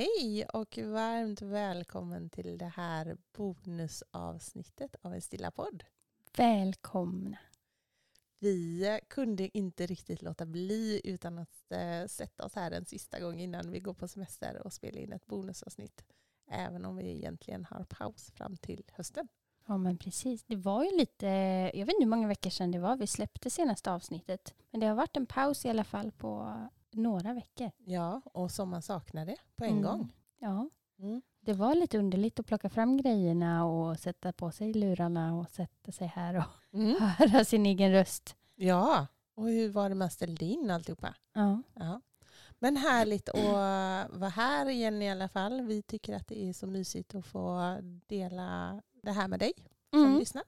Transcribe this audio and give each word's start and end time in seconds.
Hej 0.00 0.44
och 0.44 0.78
varmt 0.78 1.42
välkommen 1.42 2.30
till 2.30 2.58
det 2.58 2.72
här 2.76 3.16
bonusavsnittet 3.32 4.96
av 5.02 5.14
en 5.14 5.22
stilla 5.22 5.50
podd. 5.50 5.84
Välkomna! 6.36 7.38
Vi 8.38 9.00
kunde 9.08 9.58
inte 9.58 9.86
riktigt 9.86 10.22
låta 10.22 10.46
bli 10.46 11.00
utan 11.04 11.38
att 11.38 11.72
äh, 11.72 12.06
sätta 12.06 12.44
oss 12.44 12.54
här 12.54 12.70
en 12.70 12.84
sista 12.84 13.20
gång 13.20 13.40
innan 13.40 13.70
vi 13.70 13.80
går 13.80 13.94
på 13.94 14.08
semester 14.08 14.62
och 14.64 14.72
spela 14.72 15.00
in 15.00 15.12
ett 15.12 15.26
bonusavsnitt. 15.26 16.04
Även 16.50 16.84
om 16.84 16.96
vi 16.96 17.10
egentligen 17.10 17.64
har 17.64 17.84
paus 17.84 18.30
fram 18.30 18.56
till 18.56 18.84
hösten. 18.92 19.28
Ja 19.66 19.76
men 19.76 19.98
precis. 19.98 20.44
Det 20.44 20.56
var 20.56 20.84
ju 20.84 20.98
lite, 20.98 21.26
jag 21.74 21.86
vet 21.86 21.94
inte 21.94 22.04
hur 22.04 22.10
många 22.10 22.28
veckor 22.28 22.50
sedan 22.50 22.70
det 22.70 22.78
var 22.78 22.96
vi 22.96 23.06
släppte 23.06 23.50
senaste 23.50 23.92
avsnittet. 23.92 24.54
Men 24.70 24.80
det 24.80 24.86
har 24.86 24.94
varit 24.94 25.16
en 25.16 25.26
paus 25.26 25.64
i 25.64 25.68
alla 25.68 25.84
fall 25.84 26.12
på 26.12 26.60
några 26.92 27.32
veckor. 27.32 27.70
Ja, 27.78 28.20
och 28.24 28.50
som 28.50 28.68
man 28.68 28.82
saknade 28.82 29.36
på 29.56 29.64
en 29.64 29.70
Mm. 29.70 29.82
gång. 29.82 30.12
Ja, 30.38 30.68
Mm. 30.98 31.22
det 31.40 31.52
var 31.52 31.74
lite 31.74 31.98
underligt 31.98 32.40
att 32.40 32.46
plocka 32.46 32.68
fram 32.70 32.96
grejerna 32.96 33.64
och 33.64 33.98
sätta 33.98 34.32
på 34.32 34.50
sig 34.50 34.72
lurarna 34.72 35.34
och 35.38 35.50
sätta 35.50 35.92
sig 35.92 36.06
här 36.06 36.34
och 36.36 36.74
Mm. 36.78 36.96
höra 37.18 37.44
sin 37.44 37.66
egen 37.66 37.92
röst. 37.92 38.36
Ja, 38.54 39.06
och 39.34 39.48
hur 39.48 39.68
var 39.70 39.88
det 39.88 39.94
man 39.94 40.10
ställde 40.10 40.44
in 40.44 40.70
alltihopa? 40.70 41.14
Ja. 41.32 41.62
Ja. 41.74 42.00
Men 42.58 42.76
härligt 42.76 43.28
att 43.28 43.44
vara 44.20 44.28
här 44.28 44.68
igen 44.68 45.02
i 45.02 45.10
alla 45.10 45.28
fall. 45.28 45.60
Vi 45.62 45.82
tycker 45.82 46.16
att 46.16 46.28
det 46.28 46.48
är 46.48 46.52
så 46.52 46.66
mysigt 46.66 47.14
att 47.14 47.26
få 47.26 47.76
dela 48.06 48.82
det 49.02 49.12
här 49.12 49.28
med 49.28 49.38
dig 49.40 49.52
som 49.90 50.04
Mm. 50.04 50.18
lyssnar. 50.18 50.44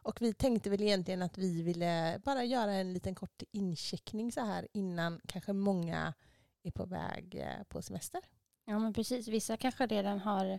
Mm. 0.00 0.06
Och 0.10 0.22
vi 0.22 0.34
tänkte 0.34 0.70
väl 0.70 0.82
egentligen 0.82 1.22
att 1.22 1.38
vi 1.38 1.62
ville 1.62 2.20
bara 2.24 2.44
göra 2.44 2.72
en 2.72 2.92
liten 2.92 3.14
kort 3.14 3.42
incheckning 3.52 4.32
så 4.32 4.40
här 4.40 4.68
innan 4.72 5.20
kanske 5.26 5.52
många 5.52 6.14
är 6.62 6.70
på 6.70 6.84
väg 6.84 7.34
eh, 7.34 7.62
på 7.68 7.82
semester. 7.82 8.20
Ja 8.64 8.78
men 8.78 8.92
precis, 8.92 9.28
vissa 9.28 9.56
kanske 9.56 9.86
redan 9.86 10.18
har 10.18 10.58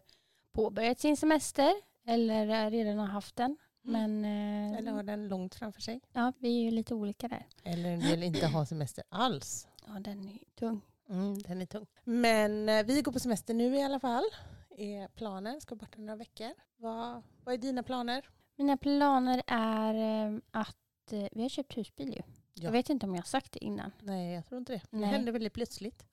påbörjat 0.53 0.99
sin 0.99 1.17
semester 1.17 1.73
eller 2.07 2.65
eh, 2.65 2.69
redan 2.69 2.97
har 2.97 3.07
haft 3.07 3.35
den. 3.35 3.57
Men 3.83 4.25
eh, 4.25 4.77
Eller 4.77 4.91
har 4.91 5.03
den 5.03 5.27
långt 5.27 5.55
framför 5.55 5.81
sig. 5.81 6.01
ja, 6.13 6.33
vi 6.39 6.59
är 6.59 6.63
ju 6.63 6.71
lite 6.71 6.93
olika 6.95 7.27
där. 7.27 7.47
Eller 7.63 7.89
en 7.89 7.99
del 7.99 8.23
inte 8.23 8.47
har 8.47 8.65
semester 8.65 9.03
alls. 9.09 9.67
Ja, 9.87 9.99
den 9.99 10.29
är 10.29 10.39
tung. 10.55 10.81
Mm, 11.09 11.41
den 11.41 11.61
är 11.61 11.65
tung. 11.65 11.85
Men 12.03 12.65
vi 12.85 13.01
går 13.01 13.11
på 13.11 13.19
semester 13.19 13.53
nu 13.53 13.75
i 13.75 13.81
alla 13.83 13.99
fall. 13.99 14.23
Är 14.77 15.07
planen, 15.07 15.61
ska 15.61 15.75
borta 15.75 15.97
några 15.97 16.15
veckor. 16.15 16.51
Vad, 16.77 17.23
vad 17.43 17.53
är 17.53 17.57
dina 17.57 17.83
planer? 17.83 18.29
Mina 18.61 18.77
planer 18.77 19.41
är 19.47 19.93
eh, 20.33 20.39
att 20.51 21.13
eh, 21.13 21.27
vi 21.31 21.41
har 21.41 21.49
köpt 21.49 21.77
husbil 21.77 22.07
ju. 22.09 22.21
Ja. 22.53 22.63
Jag 22.63 22.71
vet 22.71 22.89
inte 22.89 23.05
om 23.05 23.15
jag 23.15 23.21
har 23.21 23.27
sagt 23.27 23.51
det 23.51 23.63
innan. 23.63 23.91
Nej, 24.01 24.33
jag 24.33 24.45
tror 24.45 24.59
inte 24.59 24.73
det. 24.73 24.81
Det 24.91 24.97
Nej. 24.97 25.09
hände 25.09 25.31
väldigt 25.31 25.53
plötsligt. 25.53 26.05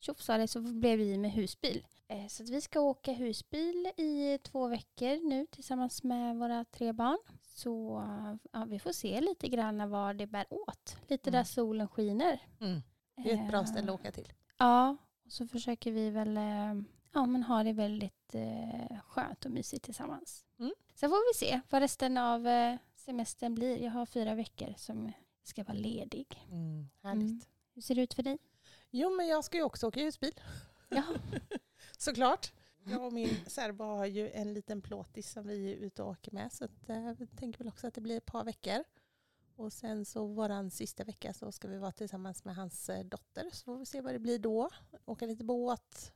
Tjoff 0.00 0.20
sa 0.22 0.36
det 0.36 0.48
så 0.48 0.60
blev 0.60 0.98
vi 0.98 1.18
med 1.18 1.32
husbil. 1.32 1.86
Eh, 2.08 2.26
Så 2.26 2.42
att 2.42 2.48
vi 2.48 2.60
ska 2.60 2.80
åka 2.80 3.12
husbil 3.12 3.86
i 3.96 4.38
två 4.42 4.66
veckor 4.68 5.28
nu 5.28 5.46
tillsammans 5.46 6.02
med 6.02 6.36
våra 6.36 6.64
tre 6.64 6.92
barn. 6.92 7.18
Så 7.42 7.98
eh, 7.98 8.34
ja, 8.52 8.64
vi 8.64 8.78
får 8.78 8.92
se 8.92 9.20
lite 9.20 9.48
grann 9.48 9.90
vad 9.90 10.16
det 10.16 10.26
bär 10.26 10.46
åt. 10.50 10.96
Lite 11.08 11.30
Mm. 11.30 11.38
där 11.38 11.44
solen 11.44 11.88
skiner. 11.88 12.40
Mm. 12.60 12.80
Det 13.16 13.30
är 13.32 13.34
ett 13.44 13.48
bra 13.50 13.58
Eh, 13.60 13.64
ställe 13.64 13.92
att 13.92 14.00
åka 14.00 14.12
till. 14.12 14.32
Ja, 14.58 14.96
och 15.24 15.32
så 15.32 15.46
försöker 15.46 15.92
vi 15.92 16.10
väl 16.10 16.36
eh, 16.36 16.74
ja, 17.12 17.26
men 17.26 17.42
ha 17.42 17.62
det 17.64 17.72
väldigt 17.72 18.34
eh, 18.34 19.00
skönt 19.06 19.44
och 19.44 19.50
mysigt 19.50 19.84
tillsammans. 19.84 20.44
Mm. 20.58 20.72
Sen 20.94 21.10
får 21.10 21.32
vi 21.32 21.46
se 21.46 21.60
vad 21.70 21.82
resten 21.82 22.18
av 22.18 22.46
eh, 22.46 22.76
semestern 22.94 23.54
blir. 23.54 23.76
Jag 23.76 23.90
har 23.90 24.06
fyra 24.06 24.34
veckor 24.34 24.74
som 24.76 25.12
ska 25.42 25.64
vara 25.64 25.78
ledig. 25.78 26.46
Mm, 26.50 26.88
härligt. 27.02 27.30
Mm. 27.30 27.40
Hur 27.74 27.82
ser 27.82 27.94
det 27.94 28.02
ut 28.02 28.14
för 28.14 28.22
dig? 28.22 28.38
Jo, 28.90 29.10
men 29.16 29.26
jag 29.26 29.44
ska 29.44 29.56
ju 29.56 29.62
också 29.62 29.86
åka 29.86 30.00
husbil. 30.00 30.40
Ja. 30.88 31.04
Såklart. 31.98 32.52
Jag 32.84 33.04
och 33.04 33.12
min 33.12 33.36
särbo 33.46 33.84
har 33.84 34.06
ju 34.06 34.30
en 34.30 34.54
liten 34.54 34.82
plåtis 34.82 35.30
som 35.30 35.46
vi 35.46 35.72
är 35.72 35.76
ute 35.76 36.02
och 36.02 36.10
åker 36.10 36.32
med. 36.32 36.52
Så 36.52 36.64
att, 36.64 36.88
eh, 36.88 37.12
vi 37.18 37.26
tänker 37.26 37.58
väl 37.58 37.68
också 37.68 37.86
att 37.86 37.94
det 37.94 38.00
blir 38.00 38.16
ett 38.16 38.26
par 38.26 38.44
veckor. 38.44 38.84
Och 39.56 39.72
sen 39.72 40.04
så 40.04 40.26
våran 40.26 40.70
sista 40.70 41.04
vecka 41.04 41.32
så 41.32 41.52
ska 41.52 41.68
vi 41.68 41.78
vara 41.78 41.92
tillsammans 41.92 42.44
med 42.44 42.54
hans 42.56 42.88
eh, 42.88 43.04
dotter. 43.04 43.50
Så 43.52 43.64
får 43.64 43.78
vi 43.78 43.86
se 43.86 44.00
vad 44.00 44.14
det 44.14 44.18
blir 44.18 44.38
då. 44.38 44.70
Åka 45.04 45.26
lite 45.26 45.44
båt, 45.44 46.12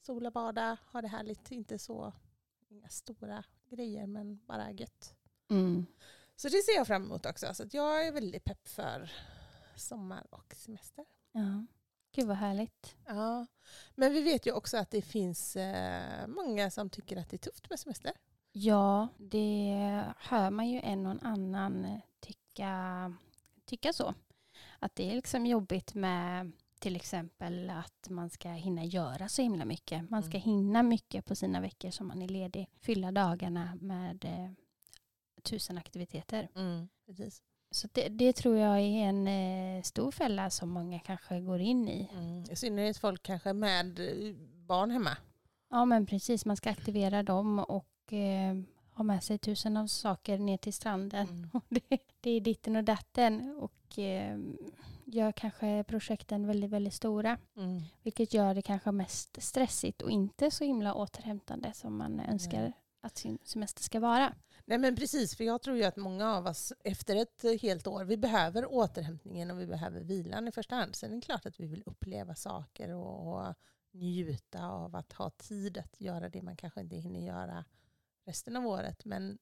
sola, 0.00 0.30
bada, 0.30 0.76
ha 0.92 1.02
det 1.02 1.08
härligt. 1.08 1.50
Inte 1.50 1.78
så, 1.78 2.12
inga 2.68 2.88
stora 2.88 3.44
grejer 3.70 4.06
men 4.06 4.40
bara 4.46 4.70
gött. 4.70 5.14
Mm. 5.50 5.86
Så 6.36 6.48
det 6.48 6.62
ser 6.62 6.72
jag 6.76 6.86
fram 6.86 7.04
emot 7.04 7.26
också. 7.26 7.54
Så 7.54 7.64
jag 7.70 8.06
är 8.06 8.12
väldigt 8.12 8.44
pepp 8.44 8.68
för 8.68 9.12
sommar 9.76 10.26
och 10.30 10.54
semester. 10.56 11.04
ja. 11.32 11.66
Gud 12.12 12.26
vad 12.26 12.36
härligt. 12.36 12.96
Ja, 13.06 13.46
men 13.94 14.12
vi 14.12 14.22
vet 14.22 14.46
ju 14.46 14.52
också 14.52 14.76
att 14.76 14.90
det 14.90 15.02
finns 15.02 15.56
eh, 15.56 16.26
många 16.26 16.70
som 16.70 16.90
tycker 16.90 17.16
att 17.16 17.30
det 17.30 17.36
är 17.36 17.50
tufft 17.50 17.70
med 17.70 17.80
semester. 17.80 18.12
Ja, 18.52 19.08
det 19.18 20.04
hör 20.18 20.50
man 20.50 20.68
ju 20.68 20.80
en 20.80 21.06
och 21.06 21.16
annan 21.22 22.00
tycka, 22.20 23.14
tycka 23.64 23.92
så. 23.92 24.14
Att 24.78 24.94
det 24.94 25.10
är 25.10 25.14
liksom 25.14 25.46
jobbigt 25.46 25.94
med 25.94 26.52
till 26.80 26.96
exempel 26.96 27.70
att 27.70 28.08
man 28.10 28.30
ska 28.30 28.48
hinna 28.48 28.84
göra 28.84 29.28
så 29.28 29.42
himla 29.42 29.64
mycket. 29.64 30.10
Man 30.10 30.22
ska 30.22 30.36
Mm. 30.36 30.42
hinna 30.42 30.82
mycket 30.82 31.24
på 31.26 31.34
sina 31.34 31.60
veckor 31.60 31.90
som 31.90 32.08
man 32.08 32.22
är 32.22 32.28
ledig. 32.28 32.68
Fylla 32.80 33.12
dagarna 33.12 33.78
med 33.80 34.24
eh, 34.24 34.50
tusen 35.42 35.78
aktiviteter. 35.78 36.48
Precis. 37.06 37.42
Så 37.70 37.88
det, 37.92 38.08
det 38.08 38.32
tror 38.32 38.56
jag 38.56 38.78
är 38.80 39.08
en 39.08 39.28
eh, 39.28 39.82
stor 39.82 40.10
fälla 40.10 40.50
som 40.50 40.68
många 40.70 40.98
kanske 40.98 41.40
går 41.40 41.60
in 41.60 41.88
i. 41.88 42.08
Mm. 42.12 42.44
I 42.50 42.56
synnerhet 42.56 42.98
folk 42.98 43.22
kanske 43.22 43.52
med 43.52 44.00
eh, 44.00 44.34
barn 44.66 44.90
hemma. 44.90 45.16
Ja 45.70 45.84
men 45.84 46.06
precis, 46.06 46.44
man 46.46 46.56
ska 46.56 46.70
aktivera 46.70 47.22
dem 47.22 47.58
och 47.58 48.12
eh, 48.12 48.56
ha 48.94 49.04
med 49.04 49.24
sig 49.24 49.38
tusen 49.38 49.76
av 49.76 49.86
saker 49.86 50.38
ner 50.38 50.56
till 50.56 50.72
stranden. 50.72 51.28
Mm. 51.28 51.50
Det, 51.68 51.98
det 52.20 52.30
är 52.30 52.40
ditten 52.40 52.76
och 52.76 52.84
datten 52.84 53.56
och 53.60 53.98
eh, 53.98 54.38
gör 55.14 55.32
kanske 55.32 55.84
projekten 55.84 56.46
väldigt, 56.46 56.70
väldigt 56.70 56.94
stora. 56.94 57.38
Mm. 57.56 57.82
Vilket 58.02 58.34
gör 58.34 58.54
det 58.54 58.62
kanske 58.62 58.92
mest 58.92 59.42
stressigt 59.42 60.02
och 60.02 60.10
inte 60.10 60.50
så 60.50 60.64
himla 60.64 60.94
återhämtande 60.94 61.72
som 61.72 61.96
man 61.96 62.20
önskar 62.20 62.72
att 63.00 63.18
sin 63.18 63.38
semester 63.44 63.82
ska 63.82 64.00
vara. 64.00 64.34
Nej 64.64 64.78
men 64.78 64.96
precis, 64.96 65.36
för 65.36 65.44
jag 65.44 65.62
tror 65.62 65.76
ju 65.76 65.84
att 65.84 65.96
många 65.96 66.36
av 66.36 66.46
oss 66.46 66.72
efter 66.84 67.16
ett 67.16 67.44
helt 67.62 67.86
år, 67.86 68.04
vi 68.04 68.16
behöver 68.16 68.72
återhämtningen 68.72 69.50
och 69.50 69.60
vi 69.60 69.66
behöver 69.66 70.00
vilan 70.00 70.48
i 70.48 70.52
första 70.52 70.74
hand. 70.74 70.96
Sen 70.96 71.12
är 71.12 71.16
det 71.16 71.22
klart 71.22 71.46
att 71.46 71.60
vi 71.60 71.66
vill 71.66 71.82
uppleva 71.86 72.34
saker 72.34 72.94
och, 72.94 73.34
och 73.34 73.54
njuta 73.92 74.66
av 74.66 74.96
att 74.96 75.12
ha 75.12 75.30
tid 75.30 75.78
att 75.78 76.00
göra 76.00 76.28
det 76.28 76.42
man 76.42 76.56
kanske 76.56 76.80
inte 76.80 76.96
hinner 76.96 77.20
göra 77.20 77.64
resten 78.26 78.56
av 78.56 78.66
året. 78.66 79.04
Men 79.04 79.38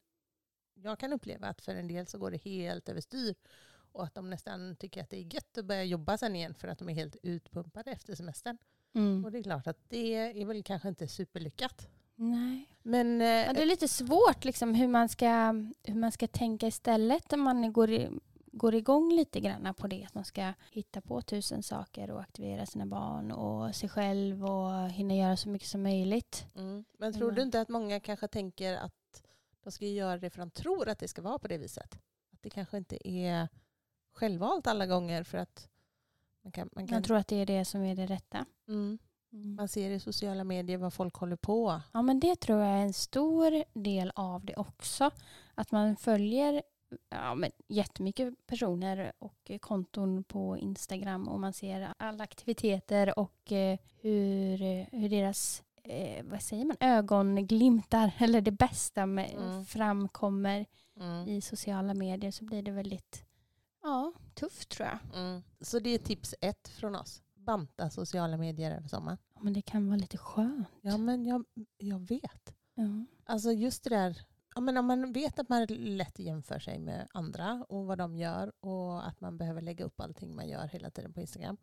jag 0.75 0.99
kan 0.99 1.13
uppleva 1.13 1.47
att 1.47 1.61
för 1.61 1.75
en 1.75 1.89
del 1.89 2.07
så 2.07 2.19
går 2.19 2.31
det 2.31 2.45
helt 2.45 2.89
överstyr 2.89 3.35
och 3.93 4.05
att 4.05 4.15
de 4.15 4.31
nästan 4.31 4.77
tycker 4.77 5.03
att 5.03 5.11
det 5.11 5.17
är 5.17 5.35
gött 5.35 5.59
att 5.59 5.65
börja 5.65 5.85
jobba 5.85 6.19
sen 6.19 6.37
igen 6.37 6.55
för 6.55 6.69
att 6.69 6.79
de 6.79 6.89
är 6.89 6.95
helt 6.95 7.17
utpumpade 7.23 7.91
efter 7.91 8.15
semestern. 8.15 8.59
Och 9.25 9.33
det 9.33 9.39
är 9.39 9.43
klart 9.43 9.67
att 9.67 9.79
det 9.89 10.15
är 10.15 10.47
väl 10.47 10.63
kanske 10.63 10.89
inte 10.89 11.09
superlyckat. 11.09 11.89
Nej. 12.15 12.67
Men 12.83 13.21
eh, 13.21 13.27
Ja, 13.27 13.53
det 13.53 13.63
är 13.63 13.67
lite 13.67 13.89
svårt 13.89 14.45
liksom, 14.45 14.75
hur, 14.75 14.89
man 14.89 15.09
ska, 15.09 15.55
hur 15.83 15.95
man 15.95 16.13
ska 16.13 16.27
tänka 16.27 16.67
istället 16.67 17.31
när 17.31 17.39
man 17.39 17.73
går, 17.73 17.91
i, 17.91 18.09
går 18.53 18.75
igång 18.75 19.13
lite 19.13 19.41
grann 19.41 19.75
på 19.75 19.87
det. 19.87 20.05
Att 20.05 20.15
man 20.15 20.25
ska 20.25 20.53
hitta 20.71 21.01
på 21.01 21.23
tusen 21.23 21.63
saker 21.63 22.11
och 22.11 22.21
aktivera 22.21 22.67
sina 22.67 22.87
barn 22.87 23.33
och 23.33 23.75
sig 23.75 23.89
själv 23.89 24.45
och 24.45 24.91
hinna 24.91 25.15
göra 25.15 25.37
så 25.37 25.49
mycket 25.49 25.69
som 25.69 25.83
möjligt. 25.83 26.47
Mm. 26.55 26.85
Men 26.99 27.13
tror 27.13 27.31
du 27.33 27.43
inte 27.43 27.61
att 27.61 27.69
många 27.69 28.01
kanske 28.01 28.29
tänker 28.29 28.77
att 28.77 29.23
de 29.65 29.73
ska 29.73 29.87
göra 29.87 30.19
det 30.19 30.31
för 30.31 30.39
de 30.39 30.51
tror 30.51 30.89
att 30.89 30.99
det 30.99 31.09
ska 31.09 31.23
vara 31.23 31.39
på 31.39 31.49
det 31.49 31.59
viset? 31.59 31.99
Att 32.33 32.43
det 32.43 32.51
kanske 32.51 32.77
inte 32.77 33.09
är 33.09 33.49
självvalt 34.13 34.67
alla 34.67 34.87
gånger 34.87 35.23
för 35.23 35.39
att 35.39 35.69
man 36.45 36.53
kan, 36.53 36.69
man 36.73 36.87
kan 36.87 36.95
Jag 36.97 37.05
tror 37.05 37.17
att 37.17 37.29
det 37.29 37.37
är 37.37 37.47
det 37.47 37.65
som 37.65 37.83
är 37.85 37.97
det 37.97 38.07
rätta. 38.07 38.47
mm, 38.69 38.99
man 39.33 39.69
ser 39.69 39.91
i 39.91 40.01
sociala 40.01 40.45
medier 40.45 40.79
vad 40.79 40.93
folk 40.95 41.15
håller 41.15 41.37
på. 41.37 41.81
Ja 41.93 42.03
men 42.03 42.21
det 42.21 42.37
tror 42.41 42.59
jag 42.61 42.69
är 42.69 42.83
en 42.83 42.93
stor 42.93 43.65
del 43.75 44.13
av 44.15 44.45
det 44.45 44.57
också. 44.57 45.11
Att 45.55 45.71
man 45.73 45.97
följer 45.97 46.63
ja, 47.11 47.35
men 47.35 47.51
jättemycket 47.69 48.47
personer 48.47 49.13
och 49.19 49.51
konton 49.61 50.25
på 50.25 50.57
Instagram 50.59 51.29
och 51.29 51.41
man 51.41 51.53
ser 51.53 51.95
alla 51.97 52.25
aktiviteter 52.25 53.19
och 53.19 53.53
eh, 53.53 53.79
hur, 54.01 54.59
hur 54.97 55.09
deras 55.09 55.63
eh, 55.85 56.25
vad 56.25 56.43
säger 56.43 56.65
man, 56.65 56.77
ögon 56.81 57.47
glimtar 57.47 58.13
eller 58.19 58.41
det 58.41 58.51
bästa 58.53 59.07
med, 59.07 59.31
Mm. 59.39 59.65
framkommer 59.65 60.67
Mm. 61.01 61.29
i 61.29 61.41
sociala 61.41 61.95
medier 61.95 62.31
så 62.31 62.45
blir 62.45 62.63
det 62.63 62.71
väldigt 62.71 63.25
ja, 63.83 64.13
tufft 64.35 64.69
tror 64.69 64.89
jag. 64.89 65.21
Mm. 65.21 65.43
Så 65.61 65.79
det 65.79 65.91
är 65.91 65.99
tips 65.99 66.35
ett 66.41 66.69
från 66.69 66.97
oss. 66.97 67.23
Banta 67.35 67.91
sociala 67.91 68.37
medier 68.37 68.77
över 68.77 68.89
sommaren. 68.89 69.19
Ja, 69.35 69.41
Men 69.43 69.53
det 69.53 69.63
kan 69.63 69.89
vara 69.89 69.99
lite 69.99 70.19
skönt. 70.19 70.69
Ja 70.81 70.97
men 70.97 71.27
jag, 71.27 71.45
jag 71.79 72.09
vet. 72.09 72.55
Ja. 72.75 73.05
Alltså 73.25 73.53
just 73.53 73.85
det 73.85 73.91
där, 73.91 74.21
ja, 74.55 74.61
men 74.61 74.77
om 74.77 74.87
man 74.87 75.13
vet 75.13 75.39
att 75.39 75.49
man 75.49 75.67
lätt 75.69 76.19
jämför 76.19 76.59
sig 76.59 76.79
med 76.79 77.09
andra 77.13 77.65
och 77.69 77.87
vad 77.87 77.99
de 77.99 78.17
gör 78.17 78.53
och 78.61 79.07
att 79.09 79.21
man 79.21 79.39
behöver 79.39 79.61
lägga 79.63 79.85
upp 79.85 80.01
allting 80.01 80.37
man 80.37 80.49
gör 80.49 80.67
hela 80.67 80.91
tiden 80.91 81.13
på 81.13 81.21
Instagram. 81.21 81.57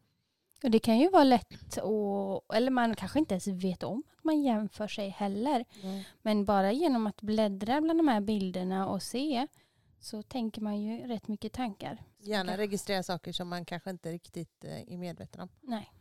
Och 0.64 0.72
det 0.72 0.80
kan 0.80 1.00
ju 1.00 1.10
vara 1.10 1.24
lätt 1.24 1.78
att, 1.78 2.56
eller 2.56 2.70
man 2.70 2.96
kanske 2.96 3.20
inte 3.20 3.34
ens 3.34 3.48
vet 3.48 3.84
om 3.84 4.04
att 4.18 4.24
man 4.24 4.42
jämför 4.42 4.88
sig 4.88 5.10
heller. 5.10 5.66
Men 6.22 6.46
bara 6.46 6.72
genom 6.72 7.08
att 7.08 7.22
bläddra 7.22 7.82
bland 7.82 8.00
de 8.00 8.08
här 8.08 8.22
bilderna 8.22 8.88
och 8.88 9.04
se 9.04 9.48
så 10.06 10.24
tänker 10.24 10.62
man 10.62 10.81
ju 10.81 11.07
rätt 11.07 11.28
mycket 11.28 11.54
tankar. 11.54 12.04
Gärna 12.18 12.57
registrera 12.57 13.04
saker 13.04 13.31
som 13.31 13.48
man 13.48 13.66
kanske 13.66 13.90
inte 13.90 14.12
riktigt 14.12 14.63
eh, 14.63 14.94
är 14.94 14.98
medveten 14.98 15.42
om. 15.42 15.50
Nej. 15.62 15.94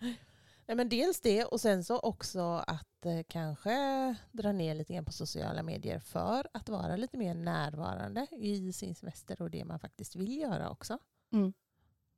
Nej, 0.67 0.77
men 0.77 0.89
dels 0.89 1.21
det 1.21 1.45
och 1.45 1.61
sen 1.61 1.85
så 1.85 1.99
också 1.99 2.41
att 2.67 3.07
eh, 3.07 3.23
kanske 3.29 3.75
dra 4.33 4.53
ner 4.53 4.75
lite 4.75 4.95
grann 4.95 5.05
på 5.05 5.13
sociala 5.13 5.63
medier 5.63 5.99
för 5.99 6.49
att 6.53 6.69
vara 6.69 6.97
lite 6.97 7.17
mer 7.17 7.35
närvarande 7.35 8.27
i 8.31 8.73
sin 8.73 8.95
semester 8.95 9.43
och 9.43 9.51
det 9.51 9.65
man 9.65 9.79
faktiskt 9.79 10.17
vill 10.17 10.37
göra 10.41 10.71
också. 10.71 10.99
Mm. 11.33 11.53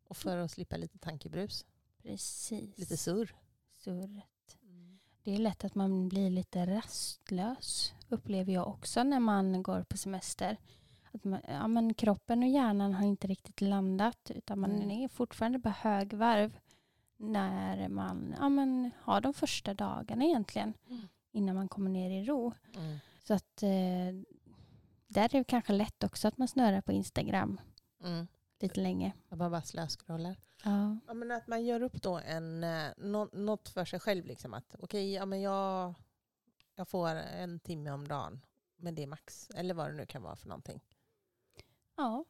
Och 0.08 0.16
för 0.16 0.36
att 0.36 0.50
slippa 0.50 0.76
lite 0.76 0.98
tankebrus, 0.98 1.66
Precis. 2.02 2.78
lite 2.78 2.96
surr. 2.96 3.34
surret. 3.72 4.58
Det 5.22 5.34
är 5.34 5.38
lätt 5.38 5.64
att 5.64 5.74
man 5.74 6.08
blir 6.08 6.30
lite 6.30 6.66
rastlös 6.66 7.92
upplever 8.08 8.52
jag 8.52 8.68
också 8.68 9.02
när 9.02 9.20
man 9.20 9.62
går 9.62 9.82
på 9.82 9.96
semester. 9.96 10.56
Att 11.16 11.24
man, 11.24 11.40
ja, 11.48 11.68
men 11.68 11.94
kroppen 11.94 12.42
och 12.42 12.48
hjärnan 12.48 12.94
har 12.94 13.06
inte 13.06 13.26
riktigt 13.26 13.60
landat 13.60 14.30
utan 14.34 14.58
man 14.60 14.70
Mm. 14.70 14.90
är 14.90 15.08
fortfarande 15.08 15.58
på 15.60 15.68
högvarv 15.68 16.58
när 17.16 17.88
man 17.88 18.34
ja, 18.40 18.48
men 18.48 18.90
har 19.00 19.20
de 19.20 19.34
första 19.34 19.74
dagarna 19.74 20.24
egentligen 20.24 20.74
Mm. 20.90 21.08
innan 21.32 21.54
man 21.56 21.68
kommer 21.68 21.90
ner 21.90 22.10
i 22.10 22.24
ro. 22.24 22.52
Mm. 22.76 22.98
Så 23.24 23.34
att 23.34 23.62
eh, 23.62 24.12
där 25.08 25.24
är 25.24 25.28
det 25.38 25.44
kanske 25.44 25.72
lätt 25.72 26.04
också 26.04 26.28
att 26.28 26.38
man 26.38 26.48
snörar 26.48 26.80
på 26.80 26.92
Instagram 26.92 27.60
Mm. 28.04 28.26
lite 28.60 28.80
länge. 28.80 29.12
Att 29.28 29.38
man 29.38 29.50
bara 29.50 29.62
slöscrollar. 29.62 30.36
Ja. 30.64 30.96
Ja, 31.06 31.14
men 31.14 31.30
att 31.30 31.46
man 31.46 31.64
gör 31.64 31.82
upp 31.82 32.02
då 32.02 32.18
en, 32.18 32.64
eh, 32.64 32.88
nå- 32.96 33.28
något 33.32 33.68
för 33.68 33.84
sig 33.84 34.00
själv. 34.00 34.26
Liksom 34.26 34.54
att 34.54 34.74
okej, 34.78 35.12
ja, 35.12 35.26
men 35.26 35.40
jag, 35.40 35.94
jag 36.74 36.88
får 36.88 37.08
en 37.08 37.60
timme 37.60 37.90
om 37.90 38.08
dagen. 38.08 38.40
Men 38.76 38.94
det 38.94 39.02
är 39.02 39.06
max. 39.06 39.50
Eller 39.54 39.74
vad 39.74 39.86
det 39.88 39.92
nu 39.92 40.06
kan 40.06 40.22
vara 40.22 40.36
för 40.36 40.48
någonting. 40.48 40.80
Ja, 41.96 42.24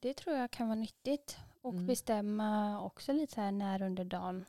det 0.00 0.14
tror 0.14 0.36
jag 0.36 0.50
kan 0.50 0.68
vara 0.68 0.78
nyttigt. 0.78 1.36
Och 1.60 1.72
Mm. 1.72 1.86
bestämma 1.86 2.80
också 2.80 3.12
lite 3.12 3.34
så 3.34 3.40
här 3.40 3.52
när 3.52 3.82
under 3.82 4.04
dagen 4.04 4.44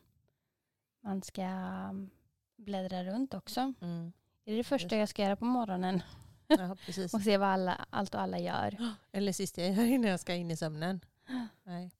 man 1.01 1.21
ska 1.21 1.43
um, 1.89 2.09
bläddra 2.55 3.03
runt 3.03 3.33
också. 3.33 3.73
Mm. 3.81 4.13
Är 4.45 4.51
det 4.51 4.57
det 4.57 4.63
första 4.63 4.95
jag 4.95 5.09
ska 5.09 5.23
göra 5.23 5.35
på 5.35 5.45
morgonen 5.45 6.01
Ja, 6.47 6.75
precis. 6.85 7.13
och 7.13 7.21
se 7.21 7.37
vad 7.37 7.49
alla, 7.49 7.85
allt 7.89 8.15
och 8.15 8.21
alla 8.21 8.39
gör? 8.39 8.77
Eller 9.11 9.31
sista 9.31 9.61
jag 9.61 9.73
gör 9.73 9.83
innan 9.93 10.09
jag 10.11 10.19
ska 10.19 10.33
in 10.33 10.51
i 10.51 10.57
sömnen. 10.57 11.01
Nej. 11.63 11.91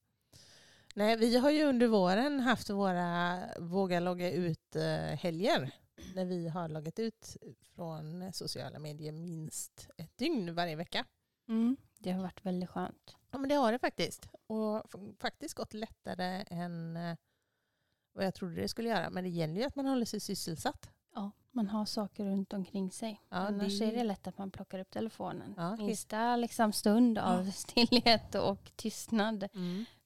Nej, 0.94 1.16
vi 1.16 1.36
har 1.38 1.50
ju 1.50 1.64
under 1.64 1.86
våren 1.86 2.40
haft 2.40 2.70
våra 2.70 3.38
våga 3.58 4.00
logga 4.00 4.32
ut-helger. 4.32 5.70
När 6.14 6.24
vi 6.24 6.48
har 6.48 6.68
loggat 6.68 6.98
ut 6.98 7.36
från 7.74 8.32
sociala 8.32 8.78
medier 8.78 9.12
minst 9.12 9.88
ett 9.96 10.18
dygn 10.18 10.54
varje 10.54 10.76
vecka. 10.76 11.04
Mm. 11.48 11.76
Det 12.06 12.12
har 12.12 12.22
varit 12.22 12.46
väldigt 12.46 12.70
skönt. 12.70 13.16
Ja 13.30 13.38
men 13.38 13.48
det 13.48 13.54
har 13.54 13.72
det 13.72 13.78
faktiskt. 13.78 14.28
Och 14.46 14.82
faktiskt 15.18 15.54
gått 15.54 15.74
lättare 15.74 16.44
än 16.50 16.96
eh, 16.96 17.16
vad 18.12 18.24
jag 18.24 18.34
trodde 18.34 18.54
det 18.54 18.68
skulle 18.68 18.88
göra. 18.88 19.10
Men 19.10 19.24
det 19.24 19.30
gäller 19.30 19.54
ju 19.54 19.62
att 19.62 19.76
man 19.76 19.86
håller 19.86 20.04
sig 20.04 20.20
sysselsatt. 20.20 20.90
Ja, 21.14 21.30
man 21.50 21.68
har 21.68 21.84
saker 21.84 22.24
runt 22.24 22.52
omkring 22.52 22.90
sig. 22.90 23.20
Ja, 23.28 23.36
Annars 23.36 23.78
det- 23.78 23.84
är 23.84 23.92
det 23.92 24.04
lätt 24.04 24.26
att 24.26 24.38
man 24.38 24.50
plockar 24.50 24.78
upp 24.78 24.90
telefonen. 24.90 25.54
Ja, 25.56 25.76
Minsta 25.76 26.36
liksom, 26.36 26.72
stund 26.72 27.18
av 27.18 27.50
stillhet 27.50 28.34
och 28.34 28.72
tystnad, 28.76 29.48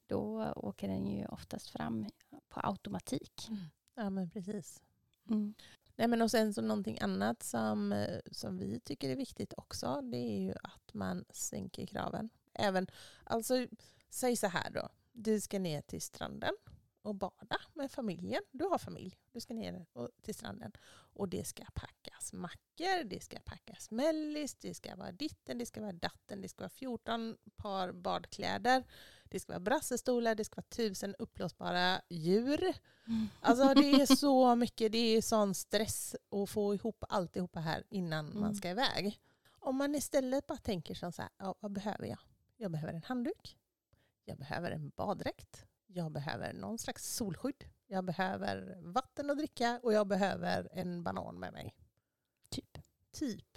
då 0.07 0.53
åker 0.57 0.89
den 0.89 1.07
ju 1.07 1.27
oftast 1.27 1.69
fram 1.71 2.07
på 2.49 2.61
automatik. 2.61 3.49
Ja 3.95 4.11
men 4.11 4.31
precis. 4.31 4.83
Mm. 5.31 5.55
Nej, 6.01 6.09
men 6.09 6.23
och 6.23 6.31
sen 6.31 6.55
så 6.55 6.63
någonting 6.63 6.99
annat 7.01 7.43
som, 7.43 7.93
eh, 7.93 8.19
som 8.31 8.59
vi 8.59 8.81
tycker 8.81 9.11
är 9.11 9.17
viktigt 9.17 9.55
också, 9.57 10.01
det 10.03 10.17
är 10.17 10.41
ju 10.41 10.55
att 10.63 10.95
man 10.95 11.25
sänker 11.31 11.87
kraven. 11.87 12.31
Även, 12.55 12.87
alltså, 13.25 13.67
säg 14.11 14.37
så 14.37 14.47
här 14.47 14.71
då, 14.71 14.89
du 15.13 15.41
ska 15.41 15.59
ner 15.59 15.81
till 15.81 16.03
stranden 16.03 16.55
och 17.03 17.15
bada 17.15 17.61
med 17.75 17.91
familjen. 17.91 18.43
Du 18.51 18.65
har 18.65 18.79
familj, 18.79 19.17
du 19.33 19.41
ska 19.41 19.55
ner 19.55 19.87
till 20.23 20.35
stranden. 20.35 20.73
Och 20.93 21.29
det 21.29 21.45
ska 21.45 21.65
packas 21.75 22.33
mackor, 22.33 23.05
det 23.05 23.23
ska 23.23 23.39
packas 23.45 23.91
mellis, 23.91 24.55
det 24.55 24.75
ska 24.75 24.97
vara 24.97 25.13
ditten, 25.13 25.59
det 25.59 25.67
ska 25.67 25.81
vara 25.81 25.93
datten, 25.93 26.41
det 26.41 26.49
ska 26.49 26.63
vara 26.63 26.71
14 26.71 27.37
par 27.57 27.93
badkläder, 27.93 28.85
det 29.31 29.41
ska 29.41 29.53
vara 29.53 29.61
brassestolar, 29.61 30.35
det 30.35 30.45
ska 30.45 30.57
vara 30.57 30.67
tusen 30.69 31.15
uppblåsbara 31.19 32.01
djur. 32.09 32.75
Alltså 33.41 33.75
det 33.75 33.91
är 33.91 34.07
så 34.17 34.55
mycket, 34.55 34.93
det 34.93 34.99
är 34.99 35.23
sån 35.23 35.55
stress 35.55 36.17
att 36.31 36.51
få 36.51 36.75
ihop 36.75 37.05
alltihopa 37.09 37.61
här 37.61 37.85
innan 37.91 38.27
Mm. 38.27 38.41
man 38.41 38.55
ska 38.55 38.71
iväg. 38.71 39.21
Om 39.59 39.77
man 39.77 39.95
istället 39.95 40.47
bara 40.47 40.59
tänker 40.59 40.95
som 40.95 41.13
så 41.13 41.23
här, 41.23 41.31
ja, 41.39 41.55
vad 41.61 41.73
behöver 41.73 42.07
jag? 42.07 42.19
Jag 42.57 42.71
behöver 42.71 42.93
en 42.95 43.03
handduk, 43.03 43.59
jag 44.25 44.39
behöver 44.39 44.71
en 44.71 44.89
baddräkt, 44.97 45.67
jag 45.87 46.13
behöver 46.13 46.53
någon 46.53 46.79
slags 46.79 47.15
solskydd, 47.17 47.65
jag 47.87 48.05
behöver 48.05 48.79
vatten 48.83 49.31
att 49.31 49.39
dricka 49.39 49.81
och 49.83 49.93
jag 49.93 50.07
behöver 50.07 50.69
en 50.73 51.03
banan 51.05 51.41
med 51.41 51.53
mig. 51.53 51.75
Typ. 52.51 52.79
Typ. 53.13 53.50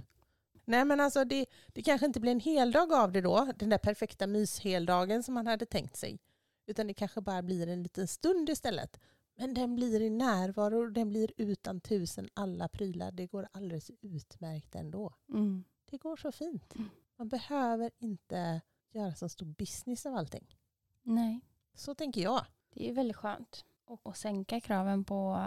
Nej 0.66 0.86
men 0.86 1.00
alltså 1.00 1.26
det, 1.26 1.46
det 1.68 1.82
kanske 1.84 2.06
inte 2.06 2.20
blir 2.20 2.32
en 2.32 2.40
heldag 2.40 2.94
av 2.94 3.12
det 3.12 3.22
då, 3.22 3.52
den 3.56 3.70
där 3.70 3.78
perfekta 3.78 4.28
mysheldagen 4.28 5.24
som 5.24 5.34
man 5.34 5.48
hade 5.48 5.66
tänkt 5.66 5.96
sig. 5.96 6.20
Utan 6.66 6.88
det 6.88 6.94
kanske 6.94 7.22
bara 7.22 7.42
blir 7.42 7.68
en 7.68 7.84
liten 7.84 8.08
stund 8.08 8.50
istället. 8.50 9.00
Men 9.36 9.54
den 9.54 9.76
blir 9.76 10.02
i 10.02 10.10
närvaro 10.10 10.84
och 10.86 10.92
den 10.92 11.10
blir 11.10 11.32
utan 11.38 11.82
tusen 11.82 12.30
alla 12.34 12.68
prylar. 12.68 13.12
Det 13.12 13.28
går 13.28 13.48
alldeles 13.52 13.92
utmärkt 14.02 14.76
ändå. 14.76 15.14
Mm. 15.30 15.64
Det 15.92 15.98
går 15.98 16.16
så 16.18 16.32
fint. 16.32 16.76
Mm. 16.76 16.90
Man 17.18 17.30
behöver 17.30 17.92
inte 18.00 18.62
göra 18.92 19.16
så 19.16 19.30
stor 19.30 19.46
business 19.46 20.06
av 20.06 20.16
allting. 20.16 20.58
Nej, 21.04 21.40
Så 21.76 21.96
tänker 21.96 22.22
jag. 22.22 22.46
det 22.74 22.90
är 22.90 22.94
väldigt 22.94 23.18
skönt. 23.18 23.66
Och, 23.86 24.06
och 24.08 24.18
sänka 24.18 24.60
kraven 24.62 25.04
på 25.04 25.38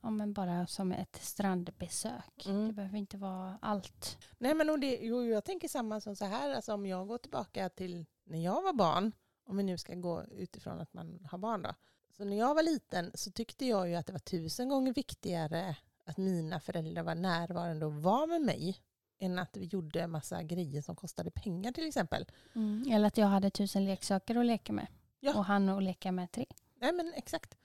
ja, 0.00 0.10
men 0.10 0.32
bara 0.32 0.66
som 0.66 0.92
ett 0.92 1.16
strandbesök. 1.20 2.46
Mm. 2.46 2.66
Det 2.66 2.72
behöver 2.72 2.98
inte 2.98 3.16
vara 3.16 3.58
allt. 3.62 4.18
Nej 4.38 4.54
men 4.54 4.70
och 4.70 4.80
det, 4.80 4.98
jo, 5.02 5.24
jag 5.24 5.44
tänker 5.44 5.68
samma 5.68 6.00
som 6.00 6.16
så 6.16 6.24
här, 6.24 6.54
alltså 6.54 6.74
om 6.74 6.86
jag 6.86 7.08
går 7.08 7.18
tillbaka 7.18 7.68
till 7.68 8.06
när 8.24 8.44
jag 8.44 8.62
var 8.62 8.72
barn, 8.72 9.12
om 9.44 9.56
vi 9.56 9.62
nu 9.62 9.78
ska 9.78 9.94
gå 9.94 10.24
utifrån 10.24 10.80
att 10.80 10.94
man 10.94 11.26
har 11.30 11.38
barn 11.38 11.62
då. 11.62 11.74
Så 12.16 12.24
när 12.24 12.38
jag 12.38 12.54
var 12.54 12.62
liten 12.62 13.10
så 13.14 13.30
tyckte 13.30 13.66
jag 13.66 13.88
ju 13.88 13.94
att 13.94 14.06
det 14.06 14.12
var 14.12 14.18
tusen 14.18 14.68
gånger 14.68 14.94
viktigare 14.94 15.76
att 16.04 16.16
mina 16.16 16.60
föräldrar 16.60 17.02
var 17.02 17.14
närvarande 17.14 17.86
och 17.86 17.94
var 17.94 18.26
med 18.26 18.42
mig 18.42 18.76
än 19.18 19.38
att 19.38 19.56
vi 19.56 19.64
gjorde 19.64 20.06
massa 20.06 20.42
grejer 20.42 20.82
som 20.82 20.96
kostade 20.96 21.30
pengar 21.30 21.72
till 21.72 21.88
exempel. 21.88 22.26
Mm. 22.54 22.92
Eller 22.92 23.06
att 23.06 23.18
jag 23.18 23.26
hade 23.26 23.50
tusen 23.50 23.84
leksaker 23.84 24.36
att 24.36 24.46
leka 24.46 24.72
med. 24.72 24.86
Ja. 25.20 25.38
Och 25.38 25.44
han 25.44 25.68
att 25.68 25.82
leka 25.82 26.12
med 26.12 26.32
tre. 26.32 26.46
Nej 26.80 26.92
men 26.92 27.12
exakt. 27.16 27.57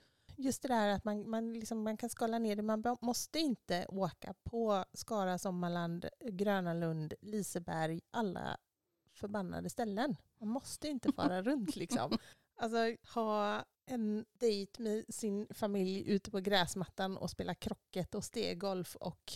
Just 0.44 0.62
det 0.62 0.68
där 0.68 0.88
att 0.88 1.04
man, 1.04 1.30
man, 1.30 1.54
liksom, 1.54 1.84
man 1.84 1.98
kan 1.98 2.10
skala 2.10 2.40
ner 2.40 2.56
det. 2.56 2.62
Man 2.62 2.84
måste 3.02 3.40
inte 3.40 3.86
åka 3.90 4.34
på 4.44 4.86
Skara, 4.94 5.38
Sommarland, 5.38 6.06
Gröna 6.20 6.74
Lund, 6.74 7.14
Liseberg, 7.22 8.02
alla 8.12 8.58
förbannade 9.14 9.70
ställen. 9.70 10.16
Man 10.40 10.50
måste 10.50 10.88
inte 10.88 11.12
fara 11.12 11.42
runt 11.44 11.76
liksom. 11.76 12.18
Alltså 12.56 12.78
ha 13.14 13.64
en 13.86 14.26
dejt 14.32 14.84
med 14.84 15.06
sin 15.10 15.48
familj 15.50 16.10
ute 16.10 16.32
på 16.32 16.40
gräsmattan 16.40 17.18
och 17.18 17.30
spela 17.30 17.56
krocket 17.56 18.16
och 18.16 18.24
stegolf 18.24 18.96
och 18.96 19.34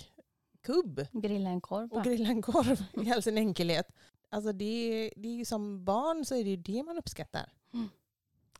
kubb 0.62 1.08
Grilla 1.12 1.50
en 1.50 1.62
korv 1.62 1.94
och 1.94 2.04
grilla 2.04 2.30
en 2.30 2.42
korv 2.42 3.06
i 3.06 3.12
all 3.12 3.22
sin 3.24 3.38
enkelhet. 3.38 3.92
Alltså 4.30 4.52
det 4.52 5.12
det 5.16 5.28
är 5.28 5.36
ju 5.36 5.46
som 5.46 5.86
barn 5.86 6.26
så 6.26 6.36
är 6.36 6.44
det 6.44 6.50
ju 6.50 6.56
det 6.58 6.84
man 6.84 6.98
uppskattar. 6.98 7.54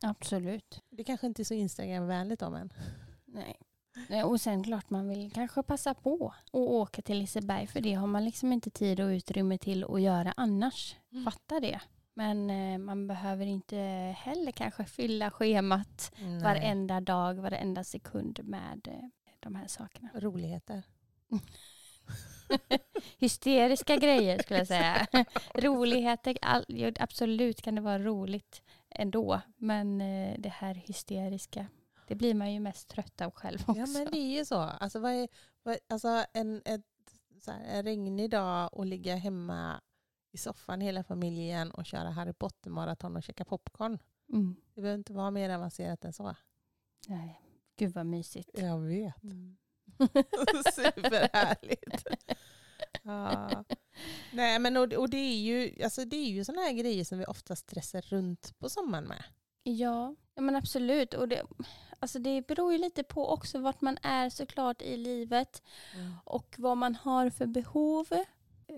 Absolut. 0.02 0.82
Det 0.90 1.04
kanske 1.04 1.26
inte 1.26 1.42
är 1.42 1.44
så 1.44 1.54
Instagramvänligt 1.54 2.42
om 2.42 2.54
än. 2.54 2.72
Nej. 3.24 3.56
Nej, 4.08 4.24
Och 4.24 4.40
sen 4.40 4.64
klart 4.64 4.90
man 4.90 5.08
vill 5.08 5.32
kanske 5.32 5.62
passa 5.62 5.94
på 5.94 6.34
och 6.52 6.74
åka 6.74 7.02
till 7.02 7.18
Liseberg 7.18 7.66
för 7.66 7.80
det 7.80 7.94
har 7.94 8.06
man 8.06 8.24
liksom 8.24 8.52
inte 8.52 8.70
tid 8.70 9.00
och 9.00 9.08
utrymme 9.08 9.58
till 9.58 9.84
att 9.84 10.02
göra 10.02 10.34
annars. 10.36 10.96
Mm. 11.12 11.24
Fatta 11.24 11.60
det. 11.60 11.80
Men 12.14 12.50
eh, 12.50 12.78
man 12.78 13.06
behöver 13.06 13.46
inte 13.46 13.76
heller 14.18 14.52
kanske 14.52 14.84
fylla 14.84 15.30
schemat 15.30 16.12
Nej. 16.18 16.42
varenda 16.42 17.00
dag, 17.00 17.34
varenda 17.34 17.84
sekund 17.84 18.40
med 18.44 18.88
eh, 18.88 19.30
de 19.40 19.54
här 19.54 19.66
sakerna. 19.66 20.08
Roligheter. 20.14 20.82
Hysteriska 23.18 23.96
grejer 23.96 24.38
skulle 24.42 24.58
jag 24.58 24.66
säga. 24.66 25.06
Roligheter, 25.54 26.38
all, 26.42 26.94
absolut 27.00 27.62
kan 27.62 27.74
det 27.74 27.80
vara 27.80 27.98
roligt 27.98 28.62
ändå. 28.90 29.40
Men 29.56 30.00
eh, 30.00 30.38
det 30.38 30.48
här 30.48 30.74
hysteriska, 30.74 31.66
det 32.08 32.14
blir 32.14 32.34
man 32.34 32.52
ju 32.52 32.60
mest 32.60 32.88
trött 32.88 33.20
av 33.20 33.30
själv 33.30 33.58
också. 33.66 33.80
Ja 33.80 33.86
men 33.86 34.08
det 34.12 34.18
är 34.18 34.38
ju 34.38 34.44
så. 34.44 34.58
Alltså, 34.58 34.98
vad 35.00 35.12
är, 35.12 35.28
vad, 35.62 35.78
alltså 35.88 36.24
en, 36.32 36.62
ett, 36.64 36.84
så 37.40 37.50
här, 37.50 37.64
en 37.64 37.84
regnig 37.84 38.30
dag 38.30 38.74
och 38.74 38.86
ligga 38.86 39.16
hemma 39.16 39.80
i 40.32 40.38
soffan 40.38 40.80
hela 40.80 41.04
familjen 41.04 41.70
och 41.70 41.86
köra 41.86 42.10
Harry 42.10 42.32
Potter-maraton 42.32 43.16
och 43.16 43.22
käka 43.22 43.44
popcorn. 43.44 43.98
Mm. 44.32 44.56
Det 44.74 44.80
behöver 44.80 44.98
inte 44.98 45.12
vara 45.12 45.30
mer 45.30 45.50
avancerat 45.50 46.04
än 46.04 46.12
så. 46.12 46.36
Nej, 47.08 47.40
gud 47.76 47.94
vad 47.94 48.06
mysigt. 48.06 48.58
Jag 48.58 48.80
vet. 48.80 49.22
Mm. 49.22 49.56
Superhärligt. 50.74 52.06
Ja. 53.02 53.64
Nej, 54.32 54.58
men 54.58 54.76
och, 54.76 54.92
och 54.92 55.10
det 55.10 55.16
är 55.16 55.36
ju, 55.36 55.82
alltså 55.84 56.04
det 56.04 56.16
är 56.16 56.28
ju 56.28 56.44
sådana 56.44 56.62
här 56.62 56.72
grejer 56.72 57.04
som 57.04 57.18
vi 57.18 57.24
ofta 57.24 57.56
stressar 57.56 58.00
runt 58.00 58.58
på 58.58 58.68
sommaren 58.68 59.04
med. 59.04 59.24
Ja, 59.62 60.14
ja 60.34 60.42
men 60.42 60.56
absolut. 60.56 61.14
Och 61.14 61.28
det, 61.28 61.42
alltså 61.98 62.18
det 62.18 62.46
beror 62.46 62.72
ju 62.72 62.78
lite 62.78 63.02
på 63.02 63.28
också 63.28 63.58
vart 63.58 63.80
man 63.80 63.98
är 64.02 64.30
såklart 64.30 64.82
i 64.82 64.96
livet 64.96 65.62
och 66.24 66.54
vad 66.58 66.76
man 66.76 66.94
har 66.94 67.30
för 67.30 67.46
behov. 67.46 68.06